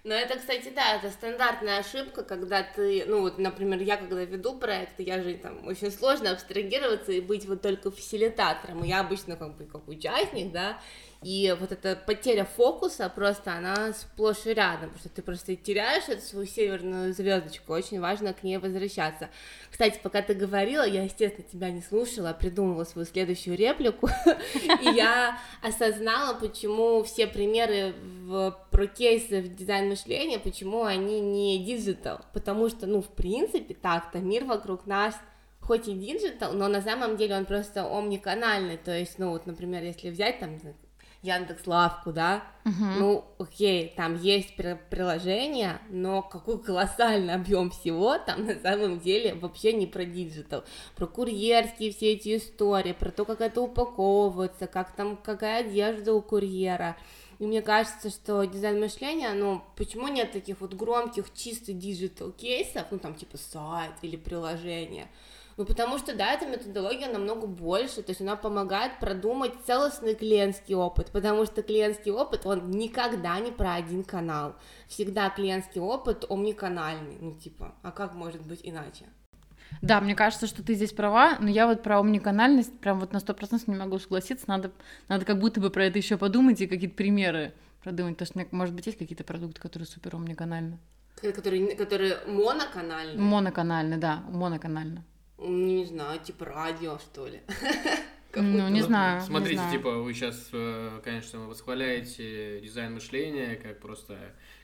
Но 0.05 0.15
это, 0.15 0.37
кстати, 0.37 0.73
да, 0.75 0.97
это 0.97 1.11
стандартная 1.13 1.79
ошибка, 1.79 2.25
когда 2.25 2.65
ты, 2.65 3.05
ну 3.07 3.21
вот, 3.21 3.39
например, 3.39 3.81
я 3.83 3.97
когда 3.97 4.25
веду 4.25 4.59
проекты, 4.59 5.05
я 5.05 5.23
же 5.23 5.35
там 5.35 5.65
очень 5.65 5.93
сложно 5.93 6.33
абстрагироваться 6.33 7.13
и 7.13 7.21
быть 7.21 7.47
вот 7.47 7.63
только 7.63 7.93
фасилитатором, 7.93 8.83
я 8.83 8.99
обычно 8.99 9.37
как 9.37 9.57
бы 9.57 9.65
как 9.65 9.87
участник, 9.87 10.51
да, 10.51 10.81
и 11.23 11.55
вот 11.59 11.73
эта 11.73 11.97
потеря 11.97 12.45
фокуса 12.45 13.09
просто, 13.09 13.55
она 13.55 13.93
сплошь 13.93 14.47
и 14.47 14.55
рядом, 14.55 14.91
потому 14.91 14.99
что 14.99 15.09
ты 15.09 15.23
просто 15.23 15.57
теряешь 15.57 16.09
эту 16.09 16.23
свою 16.23 16.47
северную 16.47 17.13
звездочку, 17.13 17.73
очень 17.73 18.01
важно 18.01 18.33
к 18.33 18.43
ней 18.43 18.59
возвращаться. 18.59 19.29
Кстати, 19.71 20.01
пока 20.03 20.23
ты 20.23 20.35
говорила, 20.35 20.87
я, 20.87 21.05
естественно, 21.05 21.47
тебя 21.49 21.71
не 21.71 21.81
слушала, 21.81 22.31
а 22.31 22.35
придумывала 22.35 22.85
свою 22.85 23.07
следующую 23.07 23.57
реплику, 23.57 24.09
и 24.83 24.95
я 24.95 25.39
осознала, 25.63 26.35
почему 26.35 27.03
все 27.05 27.27
примеры 27.27 27.95
в, 28.25 28.59
про 28.71 28.87
кейсы 28.87 29.43
в 29.43 29.55
дизайн 29.55 29.89
мышления, 29.89 30.39
почему 30.39 30.85
они 30.85 31.21
не 31.21 31.65
digital, 31.65 32.21
потому 32.33 32.69
что, 32.69 32.87
ну, 32.87 33.01
в 33.01 33.09
принципе, 33.09 33.75
так-то 33.75 34.19
мир 34.19 34.45
вокруг 34.45 34.87
нас 34.87 35.15
хоть 35.61 35.87
и 35.87 35.95
digital, 35.95 36.53
но 36.53 36.69
на 36.69 36.83
самом 36.83 37.17
деле 37.17 37.37
он 37.37 37.45
просто 37.45 37.87
омниканальный, 37.87 38.77
то 38.77 38.97
есть, 38.97 39.19
ну 39.19 39.31
вот, 39.31 39.47
например, 39.47 39.85
если 39.85 40.11
взять 40.11 40.41
там 40.41 40.59
Яндекс 41.23 41.67
Лавку, 41.69 42.13
да, 42.13 42.43
угу. 42.65 42.85
ну, 42.99 43.25
окей, 43.39 43.93
там 43.97 44.21
есть 44.21 44.57
приложение, 44.57 45.81
но 45.89 46.21
какой 46.21 46.61
колоссальный 46.61 47.35
объем 47.35 47.71
всего 47.71 48.19
там 48.19 48.45
на 48.47 48.59
самом 48.59 48.99
деле 48.99 49.35
вообще 49.35 49.73
не 49.73 49.87
про 49.87 50.05
digital, 50.05 50.65
про 50.97 51.07
курьерские 51.07 51.93
все 51.93 52.15
эти 52.15 52.37
истории, 52.37 52.93
про 52.93 53.11
то, 53.11 53.25
как 53.25 53.41
это 53.41 53.61
упаковывается, 53.61 54.67
как 54.67 54.97
там, 54.97 55.17
какая 55.17 55.61
одежда 55.61 56.13
у 56.13 56.21
курьера, 56.21 56.97
и 57.39 57.47
мне 57.47 57.63
кажется, 57.63 58.11
что 58.11 58.45
дизайн 58.45 58.79
мышления, 58.79 59.33
ну, 59.33 59.63
почему 59.77 60.09
нет 60.09 60.33
таких 60.33 60.61
вот 60.61 60.75
громких 60.75 61.33
чисто 61.35 61.73
digital 61.73 62.31
кейсов, 62.31 62.87
ну, 62.91 62.99
там, 62.99 63.15
типа 63.15 63.37
сайт 63.37 63.93
или 64.03 64.17
приложение, 64.17 65.09
ну, 65.63 65.67
потому 65.67 65.97
что, 65.97 66.13
да, 66.17 66.33
эта 66.33 66.45
методология 66.45 67.09
намного 67.09 67.47
больше, 67.47 68.03
то 68.03 68.11
есть 68.11 68.21
она 68.21 68.35
помогает 68.35 68.99
продумать 68.99 69.53
целостный 69.65 70.17
клиентский 70.17 70.75
опыт, 70.75 71.13
потому 71.13 71.47
что 71.47 71.63
клиентский 71.63 72.11
опыт, 72.11 72.47
он 72.47 72.69
никогда 72.73 73.39
не 73.39 73.53
про 73.53 73.75
один 73.75 74.03
канал. 74.03 74.57
Всегда 74.89 75.31
клиентский 75.31 75.81
опыт 75.81 76.25
омниканальный, 76.29 77.17
ну, 77.21 77.35
типа, 77.37 77.77
а 77.83 77.93
как 77.93 78.15
может 78.15 78.45
быть 78.45 78.59
иначе? 78.65 79.05
Да, 79.83 80.01
мне 80.01 80.17
кажется, 80.17 80.49
что 80.49 80.65
ты 80.65 80.75
здесь 80.75 80.93
права, 80.93 81.37
но 81.39 81.49
я 81.49 81.69
вот 81.69 81.85
про 81.85 82.01
омниканальность 82.01 82.77
прям 82.81 82.99
вот 82.99 83.13
на 83.13 83.21
сто 83.21 83.33
процентов 83.33 83.69
не 83.69 83.77
могу 83.77 84.01
согласиться, 84.01 84.47
надо, 84.49 84.73
надо 85.07 85.25
как 85.25 85.39
будто 85.39 85.61
бы 85.61 85.71
про 85.71 85.85
это 85.85 85.97
еще 85.97 86.19
подумать 86.19 86.61
и 86.61 86.67
какие-то 86.67 86.97
примеры 86.97 87.55
продумать, 87.85 88.19
потому 88.19 88.47
что, 88.47 88.57
может 88.57 88.75
быть, 88.75 88.87
есть 88.87 88.99
какие-то 88.99 89.23
продукты, 89.23 89.61
которые 89.61 89.87
супер 89.87 90.17
омниканальны. 90.17 90.81
Которые, 91.21 91.77
которые 91.77 92.19
моноканальны? 92.27 93.23
Моноканальны, 93.23 93.97
да, 93.99 94.25
моноканально. 94.29 95.05
Не 95.45 95.85
знаю, 95.85 96.21
типа 96.21 96.45
радио, 96.45 96.99
что 96.99 97.27
ли. 97.27 97.41
Ну, 98.35 98.71
не 98.71 98.81
знаю. 98.81 99.21
Смотрите, 99.21 99.61
типа, 99.71 99.99
вы 99.99 100.15
сейчас, 100.15 100.49
э, 100.55 101.01
конечно, 101.05 101.49
восхваляете 101.49 102.61
дизайн 102.63 102.95
мышления, 102.95 103.57
как 103.57 103.79
просто 103.79 104.17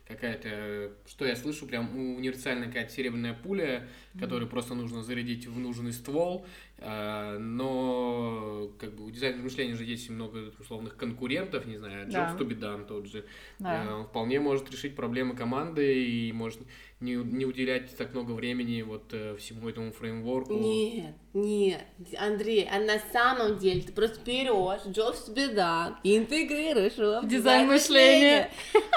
какая-то, 0.09 0.93
что 1.07 1.27
я 1.27 1.37
слышу, 1.37 1.67
прям 1.67 1.95
универсальная 2.17 2.69
какая-то 2.69 2.91
серебряная 2.91 3.35
пуля, 3.35 3.87
которую 4.19 4.49
просто 4.49 4.75
нужно 4.75 5.03
зарядить 5.03 5.47
в 5.47 5.59
нужный 5.59 5.93
ствол, 5.93 6.47
а, 6.79 7.39
но 7.39 8.71
как 8.79 8.95
бы 8.95 9.05
у 9.05 9.11
дизайнера 9.11 9.43
мышления 9.43 9.75
же 9.75 9.85
есть 9.85 10.09
много 10.09 10.51
условных 10.59 10.97
конкурентов, 10.97 11.67
не 11.67 11.77
знаю, 11.77 12.05
Джобс 12.07 12.33
да. 12.33 12.35
Тубидан 12.39 12.87
тот 12.87 13.07
же, 13.07 13.27
да. 13.59 13.97
Он 13.97 14.07
вполне 14.07 14.41
может 14.41 14.71
решить 14.71 14.97
проблемы 14.97 15.37
команды 15.37 16.05
и 16.05 16.33
может 16.33 16.61
не, 17.01 17.15
не 17.15 17.45
уделять 17.45 17.97
так 17.97 18.13
много 18.13 18.33
времени 18.33 18.83
вот 18.83 19.13
э, 19.13 19.37
всему 19.37 19.69
этому 19.69 19.93
фреймворку. 19.93 20.55
Нет, 20.55 21.15
нет, 21.33 21.83
Андрей, 22.19 22.69
а 22.71 22.81
на 22.81 22.99
самом 23.13 23.59
деле 23.59 23.83
ты 23.83 23.93
просто 23.93 24.19
берешь 24.25 24.81
Джобс 24.87 25.29
Бедан 25.29 25.97
и 26.03 26.17
интегрируешь 26.17 26.95
его 26.95 27.21
в 27.21 27.29
дизайн 27.29 27.69
мышления. 27.69 28.51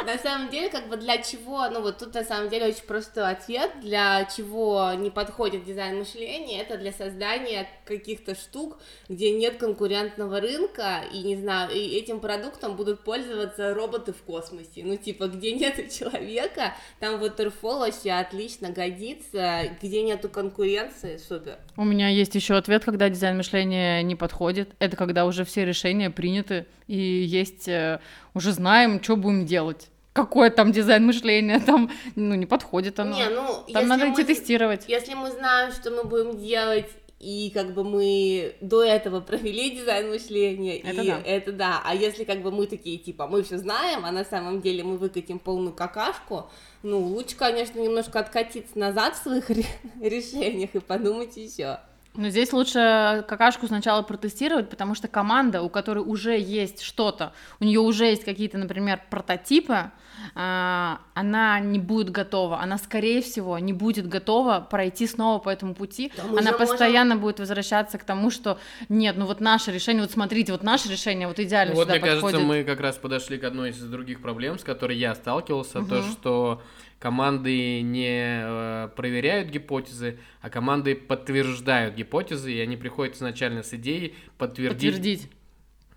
На 0.04 0.18
самом 0.18 0.50
деле, 0.50 0.70
как 0.70 0.90
бы 0.90 0.98
для 0.98 1.20
чего, 1.20 1.70
ну 1.70 1.82
вот 1.82 2.00
тут 2.00 2.14
на 2.16 2.24
самом 2.24 2.50
деле 2.50 2.68
очень 2.68 2.86
простой 2.86 3.30
ответ, 3.30 3.72
для 3.82 4.26
чего 4.26 4.94
не 4.98 5.12
подходит 5.12 5.64
дизайн 5.64 6.00
мышления, 6.00 6.62
это 6.62 6.78
для 6.78 6.92
создания 6.92 7.68
каких-то 7.86 8.34
штук, 8.34 8.80
где 9.10 9.32
нет 9.32 9.58
конкурентного 9.58 10.40
рынка, 10.40 11.04
и 11.14 11.22
не 11.22 11.36
знаю, 11.36 11.72
и 11.72 11.78
этим 11.78 12.20
продуктом 12.20 12.76
будут 12.76 13.04
пользоваться 13.04 13.76
роботы 13.76 14.12
в 14.12 14.24
космосе, 14.24 14.84
ну 14.84 14.98
типа, 14.98 15.28
где 15.28 15.54
нет 15.54 15.92
человека, 15.92 16.76
там 17.00 17.20
вот 17.20 17.32
Waterfall 17.32 17.91
вообще 17.92 18.12
отлично 18.12 18.70
годится, 18.70 19.64
где 19.82 20.04
нету 20.04 20.30
конкуренции, 20.30 21.18
супер. 21.18 21.58
У 21.78 21.84
меня 21.84 22.08
есть 22.10 22.36
еще 22.36 22.56
ответ, 22.56 22.84
когда 22.86 23.10
дизайн 23.10 23.38
мышления 23.38 24.02
не 24.04 24.16
подходит, 24.16 24.70
это 24.80 24.96
когда 24.96 25.26
уже 25.26 25.44
все 25.44 25.66
решения 25.66 26.10
приняты, 26.10 26.66
и 26.88 26.98
есть, 26.98 27.68
э, 27.68 28.00
уже 28.34 28.54
знаем, 28.54 29.02
что 29.04 29.16
будем 29.16 29.46
делать 29.46 29.90
какой 30.14 30.50
там 30.50 30.74
дизайн 30.74 31.06
мышления, 31.06 31.60
там, 31.66 31.90
ну, 32.16 32.36
не 32.36 32.46
подходит 32.46 33.00
оно. 33.00 33.16
Не, 33.16 33.30
ну, 33.30 33.64
там 33.72 33.88
надо 33.88 34.12
идти 34.12 34.26
тестировать. 34.26 34.84
Если 34.90 35.14
мы 35.14 35.32
знаем, 35.32 35.72
что 35.72 35.90
мы 35.90 36.04
будем 36.04 36.38
делать, 36.38 36.90
и 37.22 37.52
как 37.52 37.74
бы 37.74 37.84
мы 37.84 38.56
до 38.62 38.84
этого 38.84 39.22
провели 39.22 39.70
дизайн 39.72 40.10
мышления, 40.10 40.80
это 40.80 41.02
и 41.02 41.08
да. 41.08 41.22
это 41.24 41.52
да. 41.52 41.82
А 41.86 41.94
если 41.94 42.24
как 42.24 42.42
бы 42.42 42.52
мы 42.52 42.66
такие, 42.66 42.98
типа, 42.98 43.28
мы 43.28 43.44
все 43.44 43.58
знаем, 43.60 44.06
а 44.06 44.12
на 44.12 44.26
самом 44.26 44.62
деле 44.62 44.84
мы 44.84 44.98
выкатим 44.98 45.38
полную 45.38 45.74
какашку, 45.74 46.50
ну, 46.82 47.00
лучше, 47.00 47.36
конечно, 47.36 47.80
немножко 47.80 48.20
откатиться 48.20 48.78
назад 48.78 49.16
в 49.16 49.24
своих 49.24 49.50
решениях 50.02 50.74
и 50.74 50.80
подумать 50.80 51.38
еще. 51.38 51.80
Но 52.14 52.28
здесь 52.28 52.52
лучше 52.52 53.24
какашку 53.28 53.68
сначала 53.68 54.02
протестировать, 54.02 54.70
потому 54.70 54.96
что 54.96 55.08
команда, 55.08 55.62
у 55.62 55.70
которой 55.70 56.00
уже 56.00 56.38
есть 56.38 56.82
что-то, 56.82 57.32
у 57.62 57.64
нее 57.64 57.80
уже 57.80 58.06
есть 58.06 58.26
какие-то, 58.26 58.58
например, 58.58 59.02
прототипы, 59.10 59.92
а, 60.36 61.00
она 61.14 61.60
не 61.62 61.80
будет 61.80 62.10
готова, 62.10 62.60
она, 62.60 62.78
скорее 62.78 63.22
всего, 63.22 63.58
не 63.60 63.72
будет 63.72 64.10
готова 64.10 64.60
пройти 64.70 65.08
снова 65.08 65.40
по 65.40 65.50
этому 65.50 65.74
пути, 65.74 66.12
да, 66.18 66.40
она 66.40 66.52
постоянно 66.52 67.16
можем... 67.16 67.22
будет 67.22 67.40
возвращаться 67.40 67.98
к 67.98 68.04
тому, 68.04 68.30
что 68.30 68.60
нет, 68.90 69.16
ну 69.18 69.26
вот 69.26 69.40
наше 69.40 69.72
решение, 69.72 70.02
вот 70.02 70.12
смотрите, 70.12 70.52
вот 70.52 70.64
наше 70.64 70.90
решение 70.90 71.30
вот 71.30 71.40
идеально 71.40 71.74
ну, 71.74 71.80
Вот, 71.80 71.88
мне 71.88 72.00
подходит. 72.00 72.22
кажется, 72.22 72.46
мы 72.46 72.64
как 72.66 72.82
раз 72.82 72.98
подошли 72.98 73.38
к 73.38 73.46
одной 73.46 73.70
из 73.70 73.80
других 73.80 74.22
проблем, 74.22 74.60
с 74.60 74.64
которой 74.64 74.98
я 74.98 75.16
сталкивался, 75.16 75.80
угу. 75.80 75.88
то, 75.88 76.04
что 76.04 76.62
команды 77.02 77.82
не 77.82 78.44
э, 78.44 78.90
проверяют 78.96 79.50
гипотезы, 79.50 80.20
а 80.40 80.52
команды 80.52 80.96
подтверждают 80.96 81.96
гипотезы, 81.96 82.54
и 82.54 82.60
они 82.60 82.78
приходят 82.78 83.16
изначально 83.16 83.64
с 83.64 83.74
идеей 83.74 84.16
подтвердить. 84.38 84.94
Подтвердить. 84.94 85.30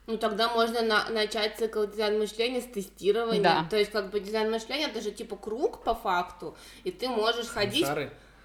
Ну 0.07 0.17
тогда 0.17 0.53
можно 0.55 0.81
на 0.81 1.09
начать 1.11 1.59
цикл 1.59 1.85
дизайн 1.85 2.19
мышления 2.19 2.63
с 2.63 2.65
тестирования. 2.65 3.43
Да. 3.43 3.67
То 3.69 3.77
есть 3.77 3.91
как 3.91 4.11
бы 4.11 4.19
дизайн 4.19 4.51
мышления 4.51 4.87
это 4.87 5.03
же 5.03 5.11
типа 5.11 5.37
круг 5.37 5.85
по 5.85 5.95
факту, 5.95 6.57
и 6.85 6.91
ты 6.91 7.09
можешь 7.09 7.47
ходить 7.47 7.87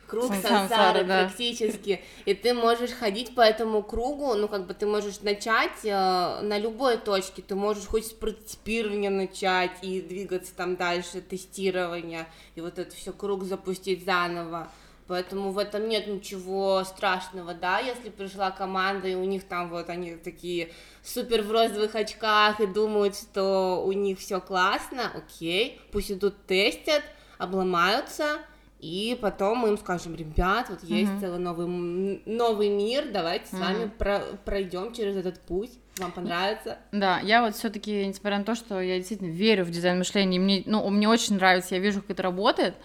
круг 0.10 0.26
сансары, 0.26 0.69
сансары 0.69 1.04
да. 1.06 1.24
практически, 1.24 2.02
и 2.26 2.34
ты 2.34 2.54
можешь 2.54 2.91
ходить 2.91 3.36
по 3.36 3.41
этому 3.41 3.84
кругу, 3.84 4.34
ну, 4.34 4.48
как 4.48 4.65
бы 4.65 4.74
ты 4.74 4.86
можешь 4.86 5.22
начать 5.22 5.84
э, 5.84 6.41
на 6.41 6.58
любой 6.58 6.98
точке, 6.98 7.41
ты 7.41 7.56
можешь 7.56 7.86
хоть 7.86 8.08
с 8.08 8.12
прототипирования 8.12 9.10
начать 9.10 9.72
и 9.82 10.02
двигаться 10.02 10.54
там 10.56 10.76
дальше, 10.76 11.22
тестирования, 11.22 12.28
и 12.56 12.62
вот 12.62 12.80
это 12.80 12.95
все 12.95 13.13
круг 13.13 13.43
запустить 13.43 14.04
заново, 14.06 14.69
Поэтому 15.10 15.50
в 15.50 15.58
этом 15.58 15.89
нет 15.89 16.06
ничего 16.06 16.84
страшного, 16.84 17.56
да, 17.56 17.80
если 17.80 18.10
пришла 18.12 18.52
команда, 18.52 19.08
и 19.08 19.15
у 19.15 19.24
них 19.24 19.43
там 19.43 19.72
вот 19.72 19.89
они 19.89 20.15
такие 20.17 20.72
супер 21.04 21.41
в 21.41 21.52
розовых 21.52 21.95
очках 21.95 22.60
и 22.60 22.67
думают, 22.67 23.15
что 23.15 23.84
у 23.84 23.91
них 23.91 24.19
все 24.19 24.39
классно, 24.39 25.12
окей, 25.15 25.82
пусть 25.91 26.12
идут 26.12 26.36
тестят, 26.45 27.02
обломаются, 27.39 28.38
и 28.80 29.18
потом 29.22 29.60
мы 29.60 29.70
им 29.70 29.78
скажем, 29.78 30.15
ребят, 30.15 30.70
вот 30.70 30.84
есть 30.84 31.12
Мгм. 31.12 31.20
целый 31.20 31.39
новый, 31.39 32.22
новый 32.26 32.70
мир, 32.70 33.10
давайте 33.12 33.48
с 33.48 33.54
вами 33.60 33.92
про- 33.98 34.24
пройдем 34.46 34.94
через 34.94 35.15
этот 35.18 35.39
путь, 35.42 35.72
вам 35.98 36.12
понравится. 36.12 36.78
Да, 36.92 37.20
я 37.20 37.42
вот 37.44 37.56
все-таки, 37.56 38.06
несмотря 38.06 38.38
на 38.39 38.46
то, 38.46 38.56
что 38.56 38.80
я 38.80 38.98
действительно 38.98 39.30
верю 39.32 39.65
в 39.65 39.70
дизайн 39.70 39.98
мышления, 39.98 40.39
мне, 40.39 40.63
ну, 40.65 40.88
мне 40.89 41.10
очень 41.10 41.36
нравится, 41.36 41.76
я 41.76 41.82
вижу, 41.82 42.02
как 42.02 42.12
это 42.12 42.24
работает, 42.24 42.76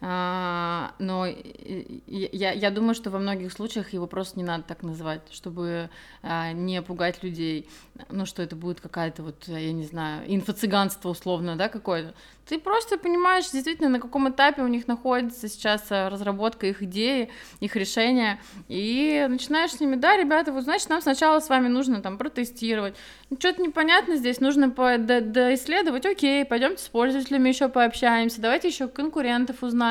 но 0.00 1.26
и- 1.26 2.00
и- 2.06 2.36
я, 2.36 2.52
я 2.52 2.70
думаю, 2.70 2.94
что 2.94 3.10
во 3.10 3.18
многих 3.18 3.52
случаях 3.52 3.92
его 3.92 4.06
просто 4.06 4.38
не 4.38 4.44
надо 4.44 4.62
так 4.64 4.82
называть, 4.82 5.22
чтобы 5.30 5.90
а, 6.22 6.52
не 6.52 6.82
пугать 6.82 7.22
людей, 7.22 7.68
ну, 8.10 8.26
что 8.26 8.42
это 8.42 8.54
будет 8.56 8.80
какая-то 8.80 9.22
вот, 9.22 9.44
я 9.48 9.72
не 9.72 9.84
знаю, 9.84 10.22
инфо-цыганство 10.26 11.08
условно, 11.10 11.56
да, 11.56 11.68
какое-то. 11.68 12.14
Ты 12.46 12.58
просто 12.58 12.96
понимаешь 12.96 13.50
действительно, 13.50 13.88
на 13.90 14.00
каком 14.00 14.28
этапе 14.30 14.62
у 14.62 14.68
них 14.68 14.88
находится 14.88 15.48
сейчас 15.48 15.86
а, 15.90 16.08
разработка 16.10 16.66
их 16.66 16.82
идеи, 16.82 17.28
их 17.60 17.76
решения, 17.76 18.40
и 18.68 19.26
начинаешь 19.28 19.72
с 19.72 19.80
ними, 19.80 19.96
да, 19.96 20.16
ребята, 20.16 20.52
вот 20.52 20.64
значит, 20.64 20.88
нам 20.88 21.02
сначала 21.02 21.40
с 21.40 21.48
вами 21.48 21.68
нужно 21.68 22.00
там 22.02 22.18
протестировать, 22.18 22.94
ну, 23.30 23.36
что-то 23.38 23.60
непонятно 23.62 24.16
здесь, 24.16 24.40
нужно 24.40 24.70
по- 24.70 24.96
до- 24.98 25.20
доисследовать, 25.20 26.06
окей, 26.06 26.44
пойдемте 26.44 26.82
с 26.82 26.88
пользователями 26.88 27.48
еще 27.48 27.68
пообщаемся, 27.68 28.40
давайте 28.40 28.68
еще 28.68 28.88
конкурентов 28.88 29.62
узнаем, 29.62 29.87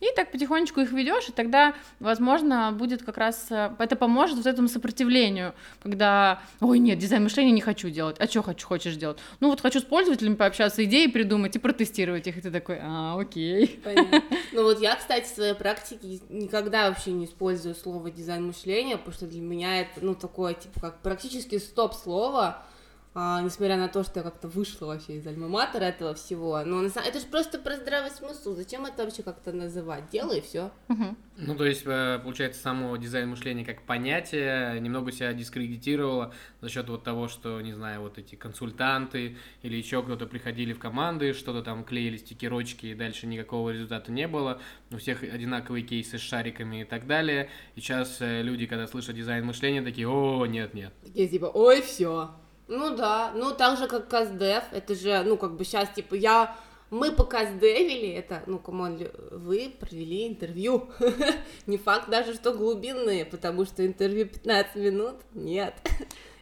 и 0.00 0.06
так 0.16 0.32
потихонечку 0.32 0.80
их 0.80 0.92
ведешь, 0.92 1.28
и 1.28 1.32
тогда, 1.32 1.74
возможно, 1.98 2.72
будет 2.72 3.02
как 3.02 3.18
раз, 3.18 3.46
э, 3.50 3.70
это 3.78 3.96
поможет 3.96 4.36
вот 4.36 4.46
этому 4.46 4.68
сопротивлению, 4.68 5.54
когда, 5.82 6.40
ой, 6.60 6.78
нет, 6.78 6.98
дизайн 6.98 7.22
мышления 7.22 7.52
не 7.52 7.60
хочу 7.60 7.90
делать, 7.90 8.16
а 8.18 8.26
что 8.26 8.42
хочу, 8.42 8.66
хочешь 8.66 8.96
делать? 8.96 9.18
Ну 9.40 9.50
вот 9.50 9.60
хочу 9.60 9.80
с 9.80 9.84
пользователями 9.84 10.34
пообщаться, 10.34 10.84
идеи 10.84 11.06
придумать 11.06 11.56
и 11.56 11.58
протестировать 11.58 12.26
их, 12.26 12.38
и 12.38 12.40
ты 12.40 12.50
такой, 12.50 12.78
а, 12.80 13.18
окей. 13.18 13.80
Понятно. 13.84 14.22
Ну 14.52 14.64
вот 14.64 14.80
я, 14.80 14.96
кстати, 14.96 15.24
в 15.24 15.34
своей 15.34 15.54
практике 15.54 16.20
никогда 16.28 16.88
вообще 16.88 17.12
не 17.12 17.26
использую 17.26 17.74
слово 17.74 18.10
дизайн 18.10 18.46
мышления, 18.46 18.96
потому 18.96 19.14
что 19.14 19.26
для 19.26 19.40
меня 19.40 19.80
это, 19.82 20.00
ну, 20.02 20.14
такое, 20.14 20.54
типа, 20.54 20.80
как 20.80 21.02
практически 21.02 21.58
стоп-слово, 21.58 22.64
а, 23.12 23.42
несмотря 23.42 23.76
на 23.76 23.88
то, 23.88 24.04
что 24.04 24.20
я 24.20 24.22
как-то 24.22 24.46
вышла 24.48 24.86
вообще 24.86 25.16
из 25.16 25.26
альма-матера 25.26 25.82
этого 25.84 26.14
всего. 26.14 26.62
Но 26.64 26.80
на 26.80 26.88
самом- 26.90 27.08
это 27.08 27.18
же 27.18 27.26
просто 27.26 27.58
про 27.58 27.76
здравый 27.76 28.10
смысл. 28.10 28.54
Зачем 28.54 28.86
это 28.86 29.04
вообще 29.04 29.22
как-то 29.24 29.52
называть? 29.52 30.08
Делай 30.10 30.38
и 30.38 30.40
все. 30.40 30.70
Ну, 31.36 31.54
то 31.56 31.64
есть, 31.64 31.82
э, 31.86 32.20
получается, 32.22 32.60
само 32.60 32.94
дизайн 32.98 33.28
мышления 33.30 33.64
как 33.64 33.82
понятие 33.82 34.78
немного 34.80 35.10
себя 35.10 35.32
дискредитировало 35.32 36.34
за 36.60 36.68
счет 36.68 36.88
вот 36.88 37.02
того, 37.02 37.28
что, 37.28 37.60
не 37.62 37.72
знаю, 37.72 38.02
вот 38.02 38.18
эти 38.18 38.34
консультанты 38.34 39.36
или 39.62 39.76
еще 39.76 40.02
кто-то 40.02 40.26
приходили 40.26 40.72
в 40.74 40.78
команды, 40.78 41.32
что-то 41.32 41.62
там 41.62 41.82
клеили 41.84 42.18
стикерочки, 42.18 42.86
и 42.86 42.94
дальше 42.94 43.26
никакого 43.26 43.70
результата 43.70 44.12
не 44.12 44.28
было. 44.28 44.60
У 44.90 44.98
всех 44.98 45.22
одинаковые 45.22 45.82
кейсы 45.82 46.18
с 46.18 46.20
шариками 46.20 46.82
и 46.82 46.84
так 46.84 47.06
далее. 47.06 47.48
И 47.74 47.80
сейчас 47.80 48.18
э, 48.20 48.42
люди, 48.42 48.66
когда 48.66 48.86
слышат 48.86 49.16
дизайн 49.16 49.44
мышления, 49.44 49.82
такие, 49.82 50.08
о, 50.08 50.44
нет-нет. 50.46 50.92
Такие 51.02 51.26
типа, 51.26 51.46
ой, 51.46 51.80
все. 51.80 52.30
Ну 52.70 52.94
да, 52.94 53.32
ну 53.34 53.50
так 53.50 53.76
же, 53.76 53.88
как 53.88 54.06
Каздев, 54.06 54.62
это 54.70 54.94
же, 54.94 55.24
ну, 55.24 55.36
как 55.36 55.56
бы 55.56 55.64
сейчас, 55.64 55.90
типа, 55.90 56.14
я... 56.14 56.56
Мы 56.90 57.12
покастдевили, 57.12 58.08
это, 58.08 58.42
ну, 58.46 58.58
come 58.58 58.81
on, 58.81 58.98
вы 59.30 59.72
провели 59.78 60.26
интервью. 60.26 60.88
Не 61.66 61.78
факт 61.78 62.10
даже, 62.10 62.34
что 62.34 62.52
глубинные, 62.52 63.24
потому 63.24 63.64
что 63.64 63.86
интервью 63.86 64.26
15 64.26 64.74
минут, 64.76 65.14
нет. 65.34 65.74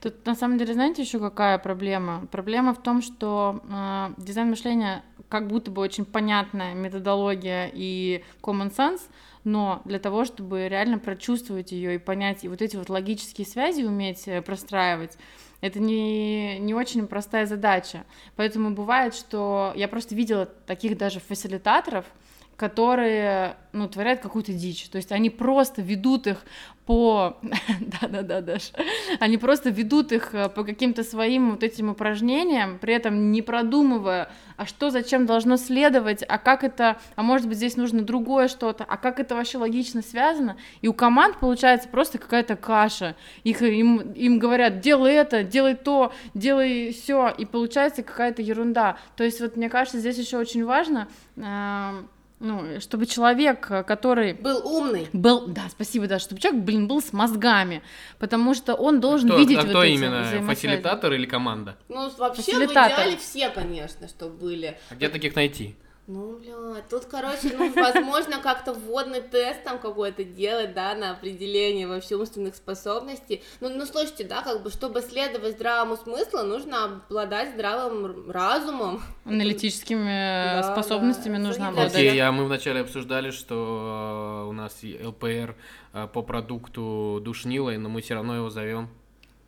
Тут 0.01 0.25
на 0.25 0.35
самом 0.35 0.57
деле, 0.57 0.73
знаете, 0.73 1.03
еще 1.03 1.19
какая 1.19 1.59
проблема? 1.59 2.27
Проблема 2.31 2.73
в 2.73 2.83
том, 2.83 3.03
что 3.03 3.61
э, 3.69 4.15
дизайн 4.17 4.49
мышления 4.49 5.05
как 5.29 5.49
будто 5.49 5.71
бы 5.71 5.83
очень 5.83 6.07
понятная 6.07 6.73
методология 6.73 7.71
и 7.73 8.25
common 8.41 8.75
sense, 8.75 9.03
но 9.45 9.83
для 9.85 9.99
того, 9.99 10.25
чтобы 10.25 10.69
реально 10.69 10.99
прочувствовать 10.99 11.73
ее 11.73 11.97
и 11.97 11.99
понять, 11.99 12.45
и 12.45 12.49
вот 12.49 12.63
эти 12.63 12.77
вот 12.77 12.89
логические 12.89 13.47
связи 13.47 13.83
уметь 13.83 14.29
э, 14.29 14.41
простраивать, 14.41 15.19
это 15.61 15.81
не, 15.81 16.59
не 16.59 16.75
очень 16.75 17.07
простая 17.07 17.47
задача. 17.47 18.05
Поэтому 18.37 18.71
бывает, 18.71 19.15
что 19.15 19.73
я 19.77 19.89
просто 19.89 20.15
видела 20.15 20.47
таких 20.47 20.97
даже 20.97 21.21
фасилитаторов, 21.21 22.07
которые, 22.59 23.57
ну, 23.73 23.89
творят 23.89 24.19
какую-то 24.19 24.53
дичь. 24.53 24.89
То 24.89 24.97
есть 24.97 25.13
они 25.13 25.31
просто 25.31 25.81
ведут 25.81 26.27
их 26.27 26.45
по... 26.87 27.37
Да-да-да, 28.01 28.41
Даш. 28.41 28.73
Они 29.21 29.39
просто 29.39 29.71
ведут 29.71 30.11
их 30.11 30.35
э, 30.35 30.49
по 30.49 30.65
каким-то 30.65 31.05
своим 31.05 31.53
вот 31.53 31.63
этим 31.63 31.91
упражнениям, 31.91 32.79
при 32.81 32.95
этом 32.95 33.31
не 33.31 33.43
продумывая, 33.43 34.31
а 34.57 34.67
что 34.67 34.91
зачем 34.91 35.25
должно 35.25 35.57
следовать, 35.57 36.25
а 36.27 36.39
как 36.39 36.65
это, 36.65 36.99
а 37.15 37.23
может 37.23 37.47
быть 37.47 37.59
здесь 37.59 37.77
нужно 37.77 38.03
другое 38.03 38.49
что-то, 38.49 38.85
а 38.85 38.97
как 38.97 39.21
это 39.21 39.37
вообще 39.37 39.59
логично 39.59 40.03
связано. 40.03 40.57
И 40.81 40.89
у 40.89 40.95
команд 40.95 41.39
получается 41.39 41.89
просто 41.89 42.19
какая-то 42.19 42.57
каша. 42.57 43.15
Их, 43.45 43.63
им, 43.63 43.99
им 44.15 44.41
говорят, 44.41 44.81
делай 44.81 45.13
это, 45.13 45.45
делай 45.45 45.77
то, 45.77 46.13
делай 46.35 46.93
все, 46.93 47.29
и 47.29 47.45
получается 47.45 48.03
какая-то 48.03 48.43
ерунда. 48.43 48.97
То 49.15 49.23
есть 49.23 49.41
вот 49.41 49.57
мне 49.57 49.69
кажется, 49.69 50.01
здесь 50.01 50.19
еще 50.19 50.39
очень 50.39 50.65
важно, 50.65 51.07
э, 51.37 52.03
ну, 52.41 52.81
чтобы 52.81 53.07
человек, 53.07 53.67
э, 53.71 53.83
который 53.83 54.35
Был 54.35 54.61
умный. 54.65 55.09
был, 55.13 55.47
да, 55.49 55.63
спасибо, 55.71 56.07
да, 56.07 56.19
чтобы 56.19 56.41
человек, 56.41 56.63
блин, 56.63 56.87
был 56.89 57.01
с 57.03 57.13
мозгами, 57.13 57.83
потому 58.19 58.55
что 58.55 58.75
он 58.75 59.01
должен 59.01 59.29
Кто, 59.29 59.39
видеть 59.39 59.59
а 59.59 59.63
вот 59.63 59.71
кто 59.71 59.85
эти 59.85 59.95
именно, 59.95 60.23
взаимосвязи. 60.23 60.47
фасилитатор 60.47 61.13
или 61.13 61.27
команда? 61.27 61.77
Ну, 61.89 62.11
вообще, 62.17 62.43
в 62.43 62.71
идеале 62.71 63.17
все, 63.17 63.49
конечно, 63.51 64.09
что 64.09 64.29
были. 64.29 64.79
А 64.91 64.95
где 64.95 65.09
таких 65.09 65.35
найти? 65.35 65.75
Ну, 66.11 66.39
бля, 66.39 66.83
тут, 66.89 67.05
короче, 67.05 67.55
ну, 67.55 67.71
возможно, 67.77 68.39
как-то 68.39 68.73
вводный 68.73 69.21
тест 69.21 69.63
там 69.63 69.79
какой-то 69.79 70.25
делать, 70.25 70.73
да, 70.73 70.95
на 70.95 71.11
определение 71.11 71.87
вообще 71.87 72.15
умственных 72.15 72.57
способностей. 72.57 73.43
Ну, 73.61 73.69
ну, 73.69 73.85
слушайте, 73.85 74.25
да, 74.25 74.41
как 74.41 74.63
бы, 74.63 74.71
чтобы 74.71 75.03
следовать 75.03 75.53
здравому 75.53 75.99
смыслу, 75.99 76.45
нужно 76.45 77.03
обладать 77.11 77.51
здравым 77.51 78.31
разумом. 78.31 79.03
Аналитическими 79.27 80.61
э, 80.61 80.63
Да, 80.63 80.73
способностями 80.73 81.37
да. 81.37 81.43
нужно 81.43 81.69
обладать. 81.69 81.95
Окей, 81.95 82.19
а 82.21 82.33
мы 82.33 82.47
вначале 82.47 82.81
обсуждали, 82.81 83.31
что 83.31 84.45
э, 84.47 84.49
у 84.49 84.53
нас 84.53 84.81
ЛПР 84.83 85.57
э, 85.93 86.09
по 86.11 86.23
продукту 86.23 87.21
душнилой, 87.23 87.77
но 87.77 87.91
мы 87.91 88.01
все 88.01 88.15
равно 88.15 88.35
его 88.35 88.49
зовем. 88.49 88.89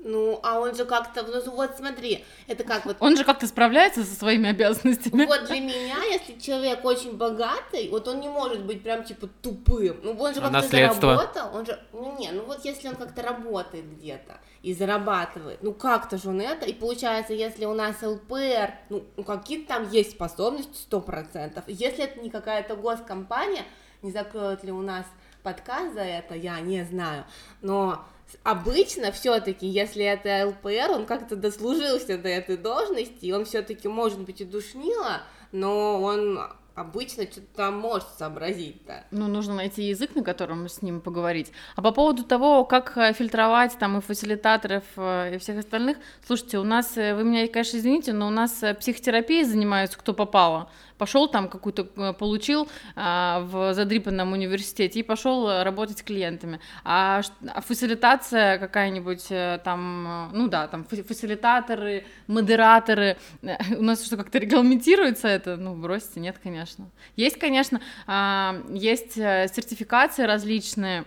Ну, 0.03 0.41
а 0.43 0.61
он 0.61 0.75
же 0.75 0.87
как-то, 0.87 1.23
ну, 1.23 1.51
вот 1.53 1.77
смотри, 1.77 2.25
это 2.47 2.65
как 2.65 2.87
вот 2.87 2.97
Он 3.01 3.17
же 3.17 3.25
как-то 3.25 3.47
справляется 3.47 4.03
со 4.03 4.15
своими 4.15 4.49
обязанностями. 4.49 5.27
Вот 5.27 5.45
для 5.45 5.61
меня, 5.61 6.03
если 6.11 6.39
человек 6.39 6.85
очень 6.85 7.17
богатый, 7.17 7.89
вот 7.91 8.09
он 8.09 8.21
не 8.21 8.29
может 8.29 8.65
быть 8.65 8.83
прям 8.83 9.05
типа 9.05 9.29
тупым. 9.43 10.01
Ну 10.03 10.13
он 10.13 10.35
же 10.35 10.41
А 10.41 10.45
как-то 10.45 10.63
наследство? 10.63 11.15
заработал, 11.15 11.55
он 11.55 11.67
же, 11.67 11.79
ну 11.93 12.17
не, 12.19 12.31
ну 12.31 12.45
вот 12.45 12.65
если 12.65 12.89
он 12.89 12.97
как-то 12.97 13.23
работает 13.23 13.85
где-то 13.97 14.39
и 14.63 14.73
зарабатывает, 14.73 15.63
ну 15.63 15.73
как-то 15.73 16.17
же 16.17 16.31
он 16.31 16.41
это, 16.41 16.67
и 16.67 16.73
получается, 16.73 17.35
если 17.35 17.67
у 17.67 17.75
нас 17.75 17.97
ЛПР, 18.03 18.75
ну 18.89 19.05
ну, 19.17 19.25
какие-то 19.25 19.69
там 19.69 19.91
есть 19.91 20.13
способности 20.13 20.77
сто 20.77 21.01
процентов, 21.01 21.65
если 21.67 22.05
это 22.05 22.21
не 22.21 22.31
какая-то 22.31 22.75
госкомпания, 22.77 23.65
не 24.03 24.13
закроют 24.13 24.65
ли 24.65 24.73
у 24.73 24.81
нас 24.81 25.05
подкаст 25.43 25.95
за 25.95 26.03
это, 26.03 26.35
я 26.35 26.59
не 26.61 26.85
знаю, 26.85 27.25
но 27.61 28.05
обычно 28.43 29.13
все-таки, 29.13 29.67
если 29.67 30.05
это 30.05 30.47
ЛПР, 30.49 30.91
он 30.91 31.07
как-то 31.07 31.37
дослужился 31.37 32.19
до 32.19 32.29
этой 32.29 32.57
должности, 32.57 33.27
и 33.27 33.33
он 33.33 33.45
все-таки 33.45 33.89
может 33.89 34.21
быть 34.21 34.41
и 34.41 34.45
душнило, 34.45 35.23
но 35.53 36.01
он 36.01 36.41
обычно 36.75 37.25
что-то 37.25 37.47
там 37.55 37.79
может 37.79 38.09
сообразить-то. 38.19 39.05
Ну, 39.11 39.29
нужно 39.29 39.55
найти 39.55 39.85
язык, 39.85 40.15
на 40.15 40.23
котором 40.23 40.69
с 40.69 40.83
ним 40.83 41.01
поговорить. 41.01 41.53
А 41.77 41.83
по 41.83 41.93
поводу 41.93 42.25
того, 42.25 42.65
как 42.65 42.97
э, 42.97 43.13
фильтровать 43.13 43.77
там 43.79 43.99
и 43.99 44.01
фасилитаторов, 44.01 44.85
э, 44.97 45.35
и 45.35 45.39
всех 45.39 45.59
остальных, 45.59 45.99
слушайте, 46.27 46.59
у 46.59 46.65
нас, 46.65 46.97
э, 46.97 47.15
вы 47.15 47.25
меня, 47.25 47.47
конечно, 47.49 47.77
извините, 47.77 48.13
но 48.13 48.29
у 48.29 48.31
нас 48.31 48.63
психотерапией 48.79 49.45
занимаются 49.45 49.99
кто 49.99 50.15
попало. 50.15 50.71
Пошел 51.01 51.29
там 51.29 51.49
какую-то, 51.49 51.89
э, 51.97 52.13
получил 52.13 52.69
а, 52.95 53.41
в 53.41 53.73
задрипанном 53.73 54.35
университете 54.35 55.01
и 55.01 55.03
пошел 55.03 55.49
э, 55.49 55.63
работать 55.63 55.99
с 55.99 56.03
клиентами. 56.03 56.61
А, 56.85 57.23
а 57.55 57.61
фасилитация 57.63 58.59
какая-нибудь 58.59 59.29
э, 59.31 59.61
там, 59.65 60.31
ну 60.35 60.49
да, 60.49 60.69
там 60.69 60.85
фа- 60.85 61.03
фасилитаторы, 61.03 62.05
модераторы, 62.27 63.17
у 63.79 63.83
нас 63.83 64.05
что, 64.05 64.19
как-то 64.19 64.39
регламентируется 64.39 65.27
это? 65.27 65.57
Ну, 65.57 65.75
бросьте, 65.75 66.21
нет, 66.21 66.37
конечно. 66.43 66.91
Есть, 67.17 67.39
конечно, 67.39 67.81
а, 68.07 68.61
есть 68.69 69.15
сертификации 69.15 70.25
различные, 70.25 71.07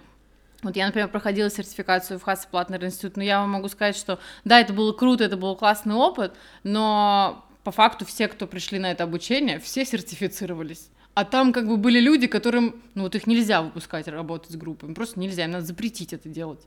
вот 0.64 0.76
я, 0.76 0.88
например, 0.88 1.08
проходила 1.10 1.52
сертификацию 1.52 2.18
в 2.18 2.24
Хасса 2.24 2.48
Платнер 2.50 2.84
институт, 2.84 3.16
но 3.16 3.22
я 3.22 3.42
вам 3.42 3.52
могу 3.52 3.68
сказать, 3.68 3.96
что 3.96 4.18
да, 4.44 4.60
это 4.60 4.74
было 4.74 4.92
круто, 4.92 5.24
это 5.24 5.38
был 5.38 5.56
классный 5.56 5.94
опыт, 5.94 6.34
но 6.64 7.46
по 7.64 7.72
факту 7.72 8.06
все, 8.06 8.28
кто 8.28 8.48
пришли 8.48 8.80
на 8.80 8.92
это 8.92 9.04
обучение, 9.04 9.60
все 9.60 9.86
сертифицировались. 9.86 10.90
А 11.14 11.26
там 11.26 11.54
как 11.54 11.68
бы 11.68 11.78
были 11.78 12.00
люди, 12.00 12.28
которым, 12.28 12.82
ну 12.96 13.04
вот 13.04 13.16
их 13.16 13.28
нельзя 13.28 13.62
выпускать 13.62 14.08
работать 14.08 14.52
с 14.52 14.56
группами, 14.56 14.94
просто 14.94 15.20
нельзя, 15.20 15.46
им 15.46 15.52
надо 15.52 15.66
запретить 15.66 16.12
это 16.12 16.28
делать. 16.28 16.62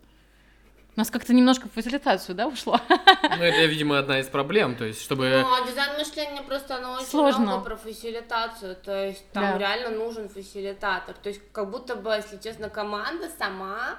У 0.94 0.98
нас 1.00 1.10
как-то 1.10 1.34
немножко 1.34 1.68
в 1.68 1.72
фасилитацию, 1.72 2.34
да, 2.34 2.46
ушло? 2.46 2.80
Ну, 2.88 3.42
это, 3.44 3.64
видимо, 3.66 3.98
одна 3.98 4.18
из 4.20 4.28
проблем, 4.28 4.76
то 4.76 4.86
есть, 4.86 5.02
чтобы... 5.02 5.28
Ну, 5.28 5.52
а 5.54 5.66
дизайн 5.68 5.98
мышления 5.98 6.40
просто 6.42 6.76
оно 6.76 6.94
очень 6.94 7.06
Сложно. 7.06 7.40
много 7.42 7.64
про 7.64 7.76
фасилитацию, 7.76 8.76
то 8.76 9.04
есть 9.08 9.28
там 9.32 9.42
Да. 9.42 9.58
реально 9.58 9.90
нужен 9.90 10.30
фасилитатор, 10.30 11.14
то 11.14 11.28
есть 11.28 11.42
как 11.52 11.70
будто 11.70 11.96
бы, 11.96 12.12
если 12.12 12.38
честно, 12.38 12.70
команда 12.70 13.28
сама 13.38 13.98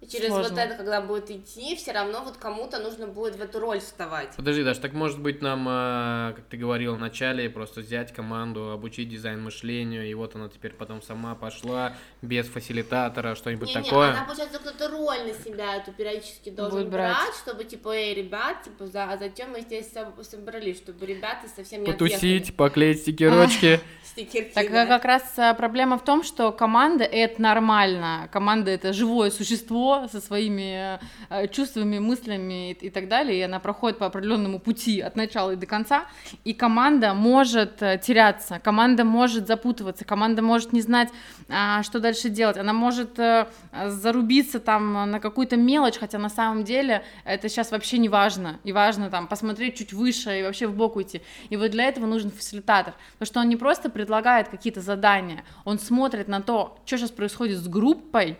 и 0.00 0.06
через 0.06 0.28
Сложно. 0.28 0.48
вот 0.48 0.58
это, 0.58 0.74
когда 0.76 1.02
будет 1.02 1.30
идти, 1.30 1.76
все 1.76 1.92
равно 1.92 2.22
вот 2.24 2.38
кому-то 2.38 2.78
нужно 2.78 3.06
будет 3.06 3.36
в 3.36 3.42
эту 3.42 3.58
роль 3.60 3.80
вставать. 3.80 4.30
Подожди, 4.34 4.64
Даш, 4.64 4.78
так 4.78 4.94
может 4.94 5.20
быть 5.20 5.42
нам, 5.42 5.68
э, 5.68 6.32
как 6.36 6.46
ты 6.46 6.56
говорил 6.56 6.94
в 6.94 6.98
начале, 6.98 7.50
просто 7.50 7.80
взять 7.82 8.10
команду, 8.14 8.70
обучить 8.70 9.10
дизайн 9.10 9.42
мышлению, 9.42 10.08
и 10.08 10.14
вот 10.14 10.34
она 10.36 10.48
теперь 10.48 10.72
потом 10.72 11.02
сама 11.02 11.34
пошла, 11.34 11.92
без 12.22 12.46
фасилитатора, 12.48 13.34
что-нибудь 13.34 13.72
такое? 13.74 14.10
она, 14.12 14.24
получается, 14.24 14.58
кто-то 14.58 14.88
роль 14.88 15.18
на 15.26 15.34
себя 15.44 15.76
эту 15.76 15.92
периодически 15.92 16.48
должен 16.48 16.78
Будет 16.78 16.90
брать. 16.92 17.14
брать, 17.16 17.34
чтобы, 17.34 17.64
типа, 17.64 17.90
эй, 17.94 18.14
ребят, 18.14 18.62
типа, 18.62 18.86
за, 18.86 19.04
а 19.04 19.18
зачем 19.18 19.50
мы 19.50 19.60
здесь 19.60 19.92
соб- 19.92 20.22
собрались, 20.24 20.78
чтобы 20.78 21.04
ребята 21.04 21.46
совсем 21.54 21.82
не 21.82 21.92
Потусить, 21.92 22.56
поклеить 22.56 23.00
стикерочки. 23.00 23.56
отъехали. 23.66 23.80
Стикерки, 24.04 24.54
Так 24.54 24.68
как 24.70 25.04
раз 25.04 25.22
э, 25.38 25.54
проблема 25.54 25.98
в 25.98 26.04
том, 26.04 26.22
что 26.24 26.52
команда 26.52 27.04
это 27.04 27.40
нормально. 27.40 28.28
Команда 28.32 28.70
это 28.70 28.92
живое 28.92 29.30
существо 29.30 29.89
со 30.08 30.20
своими 30.20 30.98
э, 31.28 31.48
чувствами, 31.48 31.98
мыслями 31.98 32.70
и, 32.70 32.86
и 32.86 32.90
так 32.90 33.08
далее. 33.08 33.38
И 33.38 33.42
она 33.42 33.60
проходит 33.60 33.98
по 33.98 34.06
определенному 34.06 34.58
пути 34.58 35.00
от 35.00 35.16
начала 35.16 35.52
и 35.52 35.56
до 35.56 35.66
конца. 35.66 36.06
И 36.44 36.52
команда 36.52 37.14
может 37.14 37.82
э, 37.82 37.98
теряться, 38.02 38.58
команда 38.58 39.04
может 39.04 39.46
запутываться, 39.46 40.04
команда 40.04 40.42
может 40.42 40.72
не 40.72 40.80
знать, 40.80 41.08
а, 41.48 41.82
что 41.82 42.00
дальше 42.00 42.28
делать. 42.28 42.56
Она 42.56 42.72
может 42.72 43.18
э, 43.18 43.46
зарубиться 43.86 44.60
там 44.60 45.10
на 45.10 45.20
какую-то 45.20 45.56
мелочь, 45.56 45.98
хотя 45.98 46.18
на 46.18 46.30
самом 46.30 46.64
деле 46.64 47.02
это 47.24 47.48
сейчас 47.48 47.70
вообще 47.70 47.98
не 47.98 48.08
важно. 48.08 48.58
И 48.64 48.72
важно 48.72 49.10
там 49.10 49.26
посмотреть 49.26 49.76
чуть 49.76 49.92
выше 49.92 50.40
и 50.40 50.42
вообще 50.42 50.66
в 50.66 50.74
бок 50.74 50.96
уйти. 50.96 51.22
И 51.48 51.56
вот 51.56 51.70
для 51.70 51.84
этого 51.84 52.06
нужен 52.06 52.30
фасилитатор. 52.30 52.94
Потому 53.12 53.26
что 53.26 53.40
он 53.40 53.48
не 53.48 53.56
просто 53.56 53.90
предлагает 53.90 54.48
какие-то 54.48 54.80
задания, 54.80 55.44
он 55.64 55.78
смотрит 55.78 56.28
на 56.28 56.40
то, 56.40 56.78
что 56.84 56.96
сейчас 56.96 57.10
происходит 57.10 57.58
с 57.58 57.68
группой, 57.68 58.36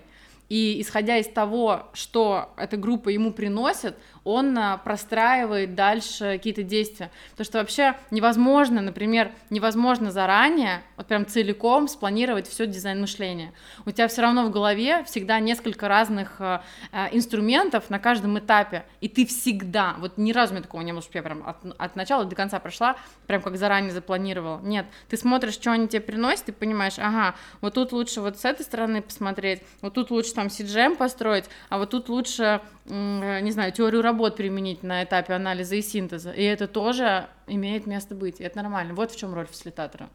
и 0.50 0.80
исходя 0.80 1.16
из 1.16 1.28
того, 1.28 1.86
что 1.94 2.52
эта 2.56 2.76
группа 2.76 3.08
ему 3.08 3.32
приносит, 3.32 3.96
он 4.24 4.56
а, 4.58 4.76
простраивает 4.78 5.74
дальше 5.74 6.34
какие-то 6.36 6.62
действия. 6.62 7.10
Потому 7.32 7.44
что 7.44 7.58
вообще 7.58 7.94
невозможно, 8.10 8.80
например, 8.80 9.32
невозможно 9.48 10.10
заранее, 10.10 10.82
вот 10.96 11.06
прям 11.06 11.26
целиком 11.26 11.88
спланировать 11.88 12.48
все 12.48 12.66
дизайн 12.66 13.00
мышления. 13.00 13.52
У 13.86 13.90
тебя 13.90 14.08
все 14.08 14.22
равно 14.22 14.44
в 14.44 14.50
голове 14.50 15.04
всегда 15.04 15.40
несколько 15.40 15.88
разных 15.88 16.40
а, 16.40 16.62
а, 16.92 17.08
инструментов 17.12 17.90
на 17.90 17.98
каждом 17.98 18.38
этапе, 18.38 18.84
и 19.00 19.08
ты 19.08 19.26
всегда, 19.26 19.96
вот 19.98 20.18
ни 20.18 20.32
разу 20.32 20.52
меня 20.52 20.62
такого 20.62 20.82
не 20.82 20.92
было, 20.92 21.02
что 21.02 21.16
я 21.16 21.22
прям 21.22 21.46
от, 21.48 21.56
от 21.78 21.96
начала 21.96 22.24
до 22.24 22.36
конца 22.36 22.58
прошла, 22.58 22.96
прям 23.26 23.42
как 23.42 23.56
заранее 23.56 23.92
запланировала. 23.92 24.60
Нет, 24.62 24.86
ты 25.08 25.16
смотришь, 25.16 25.54
что 25.54 25.72
они 25.72 25.88
тебе 25.88 26.00
приносят, 26.00 26.48
и 26.48 26.52
понимаешь, 26.52 26.98
ага, 26.98 27.34
вот 27.60 27.74
тут 27.74 27.92
лучше 27.92 28.20
вот 28.20 28.38
с 28.38 28.44
этой 28.44 28.62
стороны 28.62 29.02
посмотреть, 29.02 29.62
вот 29.80 29.94
тут 29.94 30.10
лучше 30.10 30.34
там 30.34 30.48
CGM 30.48 30.96
построить, 30.96 31.46
а 31.68 31.78
вот 31.78 31.90
тут 31.90 32.08
лучше, 32.08 32.60
э, 32.86 33.40
не 33.40 33.50
знаю, 33.50 33.72
теорию 33.72 34.02
работ 34.10 34.36
применить 34.36 34.82
на 34.82 35.04
этапе 35.04 35.34
анализа 35.34 35.76
и 35.76 35.82
синтеза. 35.82 36.32
И 36.32 36.42
это 36.42 36.66
тоже 36.66 37.26
имеет 37.46 37.86
место 37.86 38.14
быть, 38.14 38.40
и 38.40 38.44
это 38.44 38.62
нормально. 38.62 38.94
Вот 38.94 39.12
в 39.12 39.16
чем 39.16 39.34
роль 39.34 39.46
фасилитатора. 39.46 40.08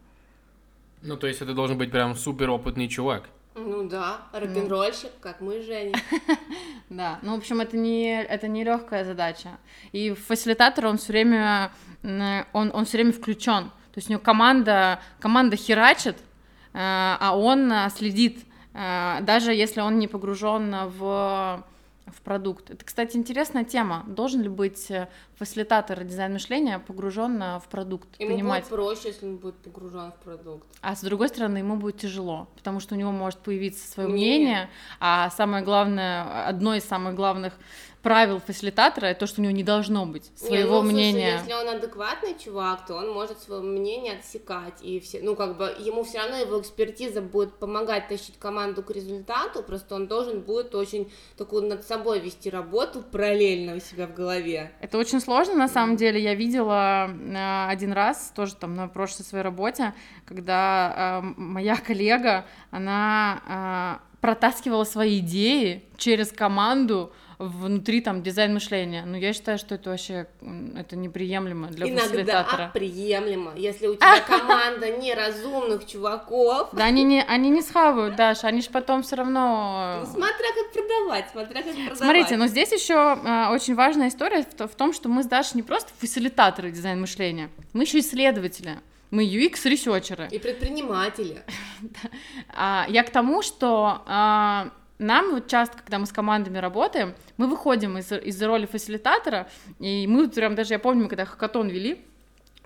Ну, 1.01 1.17
то 1.17 1.27
есть 1.27 1.41
это 1.41 1.53
должен 1.53 1.77
быть 1.77 1.91
прям 1.91 2.15
супер 2.15 2.49
опытный 2.49 2.87
чувак. 2.87 3.29
Ну 3.55 3.87
да, 3.87 4.17
рок-н-ролльщик, 4.33 5.11
как 5.21 5.39
мы 5.39 5.61
с 5.61 5.65
Женей. 5.65 5.95
Да, 6.89 7.19
ну, 7.23 7.35
в 7.35 7.37
общем, 7.39 7.61
это 7.61 7.77
не, 7.77 8.21
это 8.21 8.47
не 8.47 8.63
легкая 8.63 9.05
задача. 9.05 9.57
И 9.91 10.13
фасилитатор, 10.13 10.85
он 10.85 10.97
все 10.97 11.13
время, 11.13 11.71
он, 12.03 12.71
он 12.73 12.85
все 12.85 12.97
время 12.97 13.11
включен. 13.11 13.71
То 13.93 13.99
есть 13.99 14.09
у 14.09 14.11
него 14.11 14.21
команда, 14.21 14.99
команда 15.19 15.55
херачит, 15.55 16.17
э, 16.17 16.23
а 16.73 17.31
он 17.35 17.71
э, 17.71 17.89
следит, 17.95 18.45
э, 18.73 19.19
даже 19.21 19.53
если 19.53 19.79
он 19.79 19.99
не 19.99 20.07
погружен 20.07 20.75
в, 20.97 21.63
в 22.07 22.21
продукт. 22.21 22.69
Это, 22.69 22.85
кстати, 22.85 23.17
интересная 23.17 23.63
тема. 23.63 24.03
Должен 24.07 24.41
ли 24.41 24.49
быть 24.49 24.89
э, 24.91 25.07
фасилитатор 25.35 26.03
дизайн 26.03 26.33
мышления 26.33 26.79
погружен 26.79 27.41
э, 27.41 27.59
в 27.59 27.67
продукт, 27.67 28.07
Ему 28.19 28.31
понимать? 28.35 28.63
будет 28.63 28.69
проще, 28.69 29.07
если 29.09 29.25
он 29.25 29.37
будет 29.37 29.55
погружен 29.55 30.11
в 30.11 30.23
продукт. 30.23 30.67
А 30.81 30.95
с 30.95 31.01
другой 31.01 31.29
стороны, 31.29 31.57
ему 31.59 31.77
будет 31.77 31.97
тяжело, 31.97 32.47
потому 32.55 32.79
что 32.79 32.95
у 32.95 32.97
него 32.97 33.11
может 33.11 33.39
появиться 33.39 33.87
свое 33.91 34.07
Мнение. 34.09 34.37
мнение, 34.39 34.69
а 34.99 35.29
самое 35.31 35.63
главное, 35.63 36.47
одно 36.47 36.75
из 36.75 36.83
самых 36.83 37.15
главных 37.15 37.53
правил 38.05 38.39
фасилитатора 38.39 39.07
это 39.07 39.21
то, 39.21 39.25
что 39.25 39.41
у 39.41 39.43
него 39.43 39.51
не 39.51 39.63
должно 39.63 40.05
быть 40.05 40.29
Не, 40.39 40.47
своего 40.47 40.75
ну, 40.75 40.81
слушай, 40.81 40.93
мнения. 40.93 41.39
если 41.39 41.53
он 41.53 41.67
адекватный 41.67 42.37
чувак, 42.37 42.85
то 42.85 42.97
он 42.97 43.11
может 43.11 43.39
свое 43.39 43.63
мнение 43.63 44.13
отсекать. 44.13 44.79
И 44.83 44.99
все, 44.99 45.21
ну, 45.23 45.35
как 45.35 45.57
бы 45.57 45.75
ему 45.79 46.03
все 46.03 46.19
равно 46.19 46.37
его 46.37 46.61
экспертиза 46.61 47.23
будет 47.23 47.53
помогать 47.55 48.07
тащить 48.07 48.37
команду 48.37 48.83
к 48.83 48.91
результату, 48.91 49.63
просто 49.63 49.95
он 49.95 50.05
должен 50.05 50.41
будет 50.41 50.75
очень 50.75 51.11
такую 51.35 51.63
над 51.63 51.83
собой 51.83 52.19
вести 52.19 52.51
работу 52.51 53.01
параллельно 53.01 53.77
у 53.77 53.79
себя 53.79 54.05
в 54.05 54.13
голове. 54.13 54.71
Это 54.81 54.99
очень 54.99 55.19
сложно, 55.19 55.55
на 55.55 55.67
самом 55.67 55.95
деле. 55.95 56.21
Я 56.21 56.35
видела 56.35 57.09
э, 57.09 57.67
один 57.71 57.91
раз, 57.91 58.31
тоже 58.35 58.53
там 58.53 58.75
на 58.75 58.87
прошлой 58.87 59.23
своей 59.23 59.43
работе, 59.43 59.95
когда 60.27 61.21
э, 61.23 61.33
моя 61.37 61.75
коллега, 61.87 62.45
она 62.69 63.99
э, 63.99 64.19
протаскивала 64.21 64.83
свои 64.83 65.21
идеи 65.21 65.85
через 65.97 66.31
команду 66.31 67.11
внутри 67.37 68.01
там 68.01 68.23
дизайн 68.23 68.53
мышления. 68.53 69.03
Ну, 69.05 69.17
я 69.17 69.33
считаю, 69.33 69.57
что 69.57 69.75
это 69.75 69.89
вообще 69.89 70.27
это 70.75 70.95
неприемлемо 70.95 71.67
для 71.67 71.87
Иногда 71.87 72.07
фасилитатора. 72.07 72.71
приемлемо, 72.73 73.53
если 73.55 73.87
у 73.87 73.95
тебя 73.95 74.19
команда 74.27 74.91
неразумных 74.91 75.85
чуваков. 75.85 76.69
Да, 76.71 76.85
они 76.85 77.03
не, 77.03 77.23
они 77.23 77.49
не 77.49 77.61
схавают, 77.61 78.15
Даша, 78.15 78.47
они 78.47 78.61
же 78.61 78.69
потом 78.69 79.03
все 79.03 79.17
равно... 79.17 80.01
Ну, 80.05 80.11
смотря 80.11 80.47
как 80.55 80.71
продавать, 80.71 81.25
смотря 81.31 81.61
как 81.61 81.73
продавать. 81.73 81.97
Смотрите, 81.97 82.37
но 82.37 82.47
здесь 82.47 82.71
еще 82.71 82.93
э, 82.93 83.49
очень 83.53 83.75
важная 83.75 84.07
история 84.07 84.43
в, 84.43 84.67
в 84.67 84.75
том, 84.75 84.93
что 84.93 85.09
мы 85.09 85.23
с 85.23 85.25
Дашей 85.25 85.57
не 85.57 85.63
просто 85.63 85.89
фасилитаторы 85.99 86.71
дизайн 86.71 86.99
мышления, 87.01 87.49
мы 87.73 87.83
еще 87.83 87.99
исследователи, 87.99 88.79
мы 89.11 89.25
UX-ресерчеры. 89.25 90.27
И 90.31 90.39
предприниматели. 90.39 91.43
А, 92.57 92.85
я 92.89 93.03
к 93.03 93.09
тому, 93.09 93.41
что 93.41 94.01
а, 94.05 94.69
нам 94.97 95.31
вот 95.31 95.47
часто, 95.47 95.77
когда 95.77 95.99
мы 95.99 96.05
с 96.05 96.11
командами 96.11 96.57
работаем, 96.57 97.15
мы 97.37 97.47
выходим 97.47 97.97
из, 97.97 98.11
из 98.11 98.41
роли 98.41 98.65
фасилитатора, 98.65 99.49
и 99.79 100.07
мы 100.07 100.29
прям 100.29 100.55
даже, 100.55 100.73
я 100.73 100.79
помню, 100.79 101.07
когда 101.09 101.25
хакатон 101.25 101.67
вели, 101.67 102.05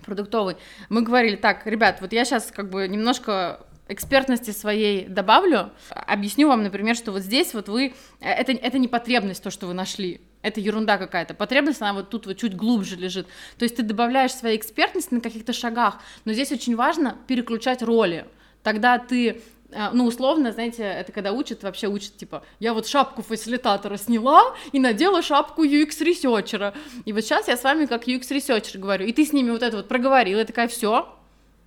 продуктовый, 0.05 0.57
мы 0.89 1.01
говорили, 1.01 1.35
так, 1.35 1.65
ребят, 1.65 2.01
вот 2.01 2.13
я 2.13 2.25
сейчас 2.25 2.51
как 2.51 2.69
бы 2.69 2.87
немножко 2.87 3.65
экспертности 3.89 4.51
своей 4.51 5.07
добавлю, 5.07 5.71
объясню 5.89 6.47
вам, 6.47 6.63
например, 6.63 6.95
что 6.95 7.11
вот 7.11 7.21
здесь 7.21 7.53
вот 7.53 7.67
вы, 7.67 7.95
э, 8.21 8.29
это, 8.29 8.51
это 8.51 8.77
не 8.77 8.87
потребность, 8.87 9.43
то, 9.43 9.49
что 9.49 9.65
вы 9.65 9.73
нашли, 9.73 10.21
это 10.43 10.61
ерунда 10.61 10.97
какая-то. 10.97 11.33
Потребность, 11.33 11.81
она 11.81 11.93
вот 11.93 12.11
тут 12.11 12.27
вот 12.27 12.37
чуть 12.37 12.55
глубже 12.55 12.95
лежит. 12.95 13.27
То 13.57 13.63
есть 13.63 13.75
ты 13.75 13.83
добавляешь 13.83 14.31
своей 14.31 14.57
экспертности 14.57 15.13
на 15.13 15.21
каких-то 15.21 15.53
шагах, 15.53 15.99
но 16.23 16.33
здесь 16.33 16.51
очень 16.51 16.75
важно 16.75 17.17
переключать 17.27 17.81
роли. 17.81 18.25
Тогда 18.61 18.99
ты 18.99 19.41
ну, 19.71 20.05
условно, 20.05 20.51
знаете, 20.51 20.83
это 20.83 21.11
когда 21.11 21.31
учат, 21.31 21.63
вообще 21.63 21.87
учат, 21.87 22.17
типа, 22.17 22.43
я 22.59 22.73
вот 22.73 22.87
шапку 22.87 23.21
фасилитатора 23.21 23.97
сняла 23.97 24.55
и 24.71 24.79
надела 24.79 25.21
шапку 25.21 25.63
UX-researcher 25.63 26.59
а. 26.59 26.73
И 27.05 27.13
вот 27.13 27.21
сейчас 27.21 27.47
я 27.47 27.55
с 27.57 27.63
вами 27.63 27.85
как 27.85 28.07
UX-researcher 28.07 28.79
говорю, 28.79 29.05
и 29.05 29.13
ты 29.13 29.25
с 29.25 29.33
ними 29.33 29.51
вот 29.51 29.61
это 29.61 29.77
вот 29.77 29.87
проговорила, 29.87 30.41
и 30.41 30.45
такая, 30.45 30.67
все, 30.67 31.07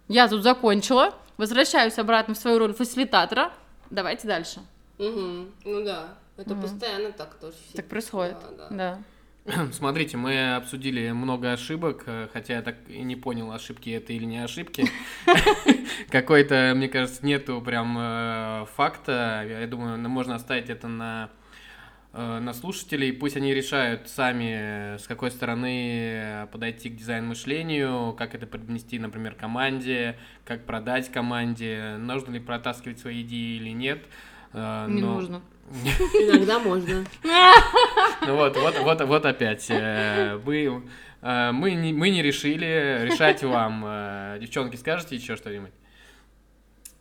я 0.08 0.28
тут 0.28 0.42
закончила, 0.42 1.14
возвращаюсь 1.36 1.98
обратно 1.98 2.34
в 2.34 2.38
свою 2.38 2.58
роль 2.58 2.74
фасилитатора, 2.74 3.52
давайте 3.90 4.26
дальше. 4.26 4.60
Мгм. 4.98 5.52
Ну 5.64 5.84
да, 5.84 6.14
это 6.36 6.54
постоянно 6.54 7.12
так 7.12 7.34
тоже. 7.34 7.56
Так 7.74 7.86
происходит, 7.86 8.36
Да, 8.56 8.68
да. 8.68 8.76
да. 8.76 8.98
Смотрите, 9.72 10.16
мы 10.16 10.54
обсудили 10.54 11.10
много 11.10 11.52
ошибок, 11.52 12.04
э, 12.06 12.28
хотя 12.32 12.54
я 12.54 12.62
так 12.62 12.76
и 12.88 13.02
не 13.02 13.16
понял, 13.16 13.50
ошибки 13.50 13.90
это 13.90 14.12
или 14.12 14.24
не 14.24 14.38
ошибки. 14.38 14.86
Какой-то, 16.10 16.74
мне 16.76 16.88
кажется, 16.88 17.26
нету 17.26 17.60
прям 17.60 17.96
э, 17.98 18.66
факта. 18.76 19.44
Я 19.48 19.66
думаю, 19.66 19.98
можно 20.08 20.36
оставить 20.36 20.70
это 20.70 20.86
на 20.86 21.30
э, 22.12 22.38
на 22.38 22.54
слушателей, 22.54 23.12
пусть 23.12 23.36
они 23.36 23.52
решают 23.52 24.08
сами, 24.08 24.96
с 24.98 25.08
какой 25.08 25.32
стороны 25.32 26.46
подойти 26.52 26.88
к 26.90 26.96
дизайн-мышлению, 26.96 28.14
как 28.16 28.36
это 28.36 28.46
поднести, 28.46 29.00
например, 29.00 29.34
команде, 29.34 30.18
как 30.44 30.66
продать 30.66 31.10
команде, 31.10 31.96
нужно 31.98 32.30
ли 32.30 32.38
протаскивать 32.38 33.00
свои 33.00 33.22
идеи 33.22 33.56
или 33.56 33.70
нет. 33.70 34.04
Не 34.54 35.00
но- 35.00 35.14
нужно. 35.14 35.42
Иногда 36.14 36.58
можно. 36.58 37.04
Ну 38.26 38.36
вот, 38.36 38.56
вот, 38.56 38.78
вот, 38.80 39.00
вот 39.02 39.26
опять. 39.26 39.66
э, 39.70 40.36
Вы, 40.44 40.82
э, 41.22 41.50
мы, 41.52 41.72
не, 41.72 41.92
мы 41.92 42.10
не 42.10 42.22
решили, 42.22 43.06
решать 43.06 43.42
вам. 43.42 43.82
Э, 43.86 44.38
Девчонки, 44.40 44.76
скажете 44.76 45.16
еще 45.16 45.36
что-нибудь? 45.36 45.72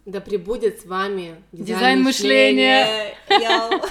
Да 0.05 0.19
пребудет 0.21 0.79
с 0.81 0.85
вами 0.85 1.35
Дизайн 1.51 2.01
мышления. 2.01 3.13
Йоу. 3.29 3.81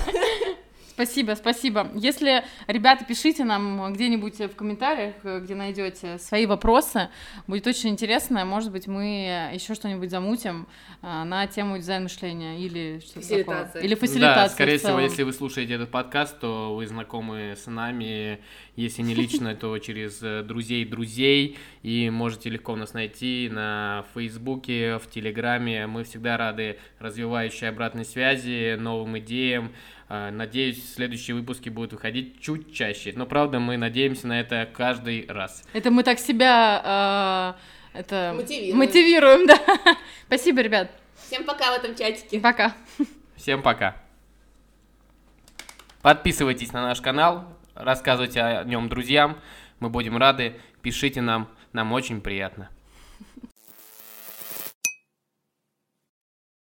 Спасибо, 1.01 1.33
спасибо. 1.33 1.89
Если, 1.95 2.45
ребята, 2.67 3.07
пишите 3.07 3.43
нам 3.43 3.91
где-нибудь 3.95 4.39
в 4.39 4.55
комментариях, 4.55 5.15
где 5.25 5.55
найдете 5.55 6.19
свои 6.19 6.45
вопросы. 6.45 7.09
Будет 7.47 7.67
очень 7.67 7.89
интересно. 7.89 8.45
Может 8.45 8.71
быть, 8.71 8.87
мы 8.87 9.51
еще 9.55 9.75
что-нибудь 9.75 10.11
замутим 10.11 10.67
а, 11.01 11.25
на 11.25 11.47
тему 11.47 11.79
дизайн 11.79 12.03
мышления 12.03 12.61
или 12.61 13.01
что-то 13.01 13.29
такое. 13.39 13.83
Или 13.83 13.95
фасилитация. 13.95 14.49
Да, 14.49 14.49
скорее 14.51 14.77
всего, 14.77 15.01
если 15.01 15.23
вы 15.23 15.33
слушаете 15.33 15.73
этот 15.73 15.91
подкаст, 15.91 16.39
то 16.39 16.75
вы 16.75 16.87
знакомы 16.87 17.55
с 17.57 17.67
нами. 17.67 18.41
Если 18.77 19.01
не 19.01 19.15
лично, 19.15 19.55
то 19.55 19.79
через 19.79 20.23
э, 20.23 20.43
друзей 20.43 20.85
друзей. 20.85 21.57
И 21.83 22.11
можете 22.11 22.51
легко 22.51 22.77
нас 22.77 22.93
найти 22.93 23.49
на 23.51 24.05
Фейсбуке, 24.13 24.99
в 24.99 25.09
Телеграме. 25.09 25.87
Мы 25.87 26.05
всегда 26.05 26.37
рады 26.37 26.79
развивающей 26.99 27.71
обратной 27.71 28.05
связи, 28.05 28.77
новым 28.79 29.19
идеям. 29.19 29.73
А, 30.13 30.33
надеюсь, 30.33 30.93
следующие 30.93 31.37
выпуски 31.37 31.69
будут 31.69 31.93
выходить 31.93 32.41
чуть 32.41 32.75
чаще. 32.75 33.13
Но 33.15 33.27
правда, 33.27 33.61
мы 33.61 33.77
надеемся 33.77 34.27
на 34.27 34.41
это 34.41 34.69
каждый 34.73 35.25
раз. 35.29 35.63
Это 35.73 35.93
мы 35.93 36.03
так 36.03 36.19
себя 36.19 37.55
э, 37.95 37.99
это 38.01 38.33
мотивируем. 38.37 38.77
мотивируем, 38.77 39.47
да. 39.47 39.57
Спасибо, 40.27 40.63
ребят. 40.63 40.91
Всем 41.15 41.45
пока 41.45 41.71
в 41.73 41.77
этом 41.77 41.95
чатике. 41.95 42.41
Пока. 42.41 42.75
Всем 43.37 43.63
пока. 43.63 44.03
Подписывайтесь 46.03 46.73
на 46.73 46.83
наш 46.83 47.01
канал, 47.01 47.45
рассказывайте 47.77 48.43
о 48.43 48.65
нем 48.65 48.89
друзьям. 48.89 49.39
Мы 49.79 49.91
будем 49.91 50.17
рады. 50.17 50.57
Пишите 50.83 51.21
нам, 51.21 51.49
нам 51.73 51.93
очень 51.93 52.21
приятно. 52.21 52.69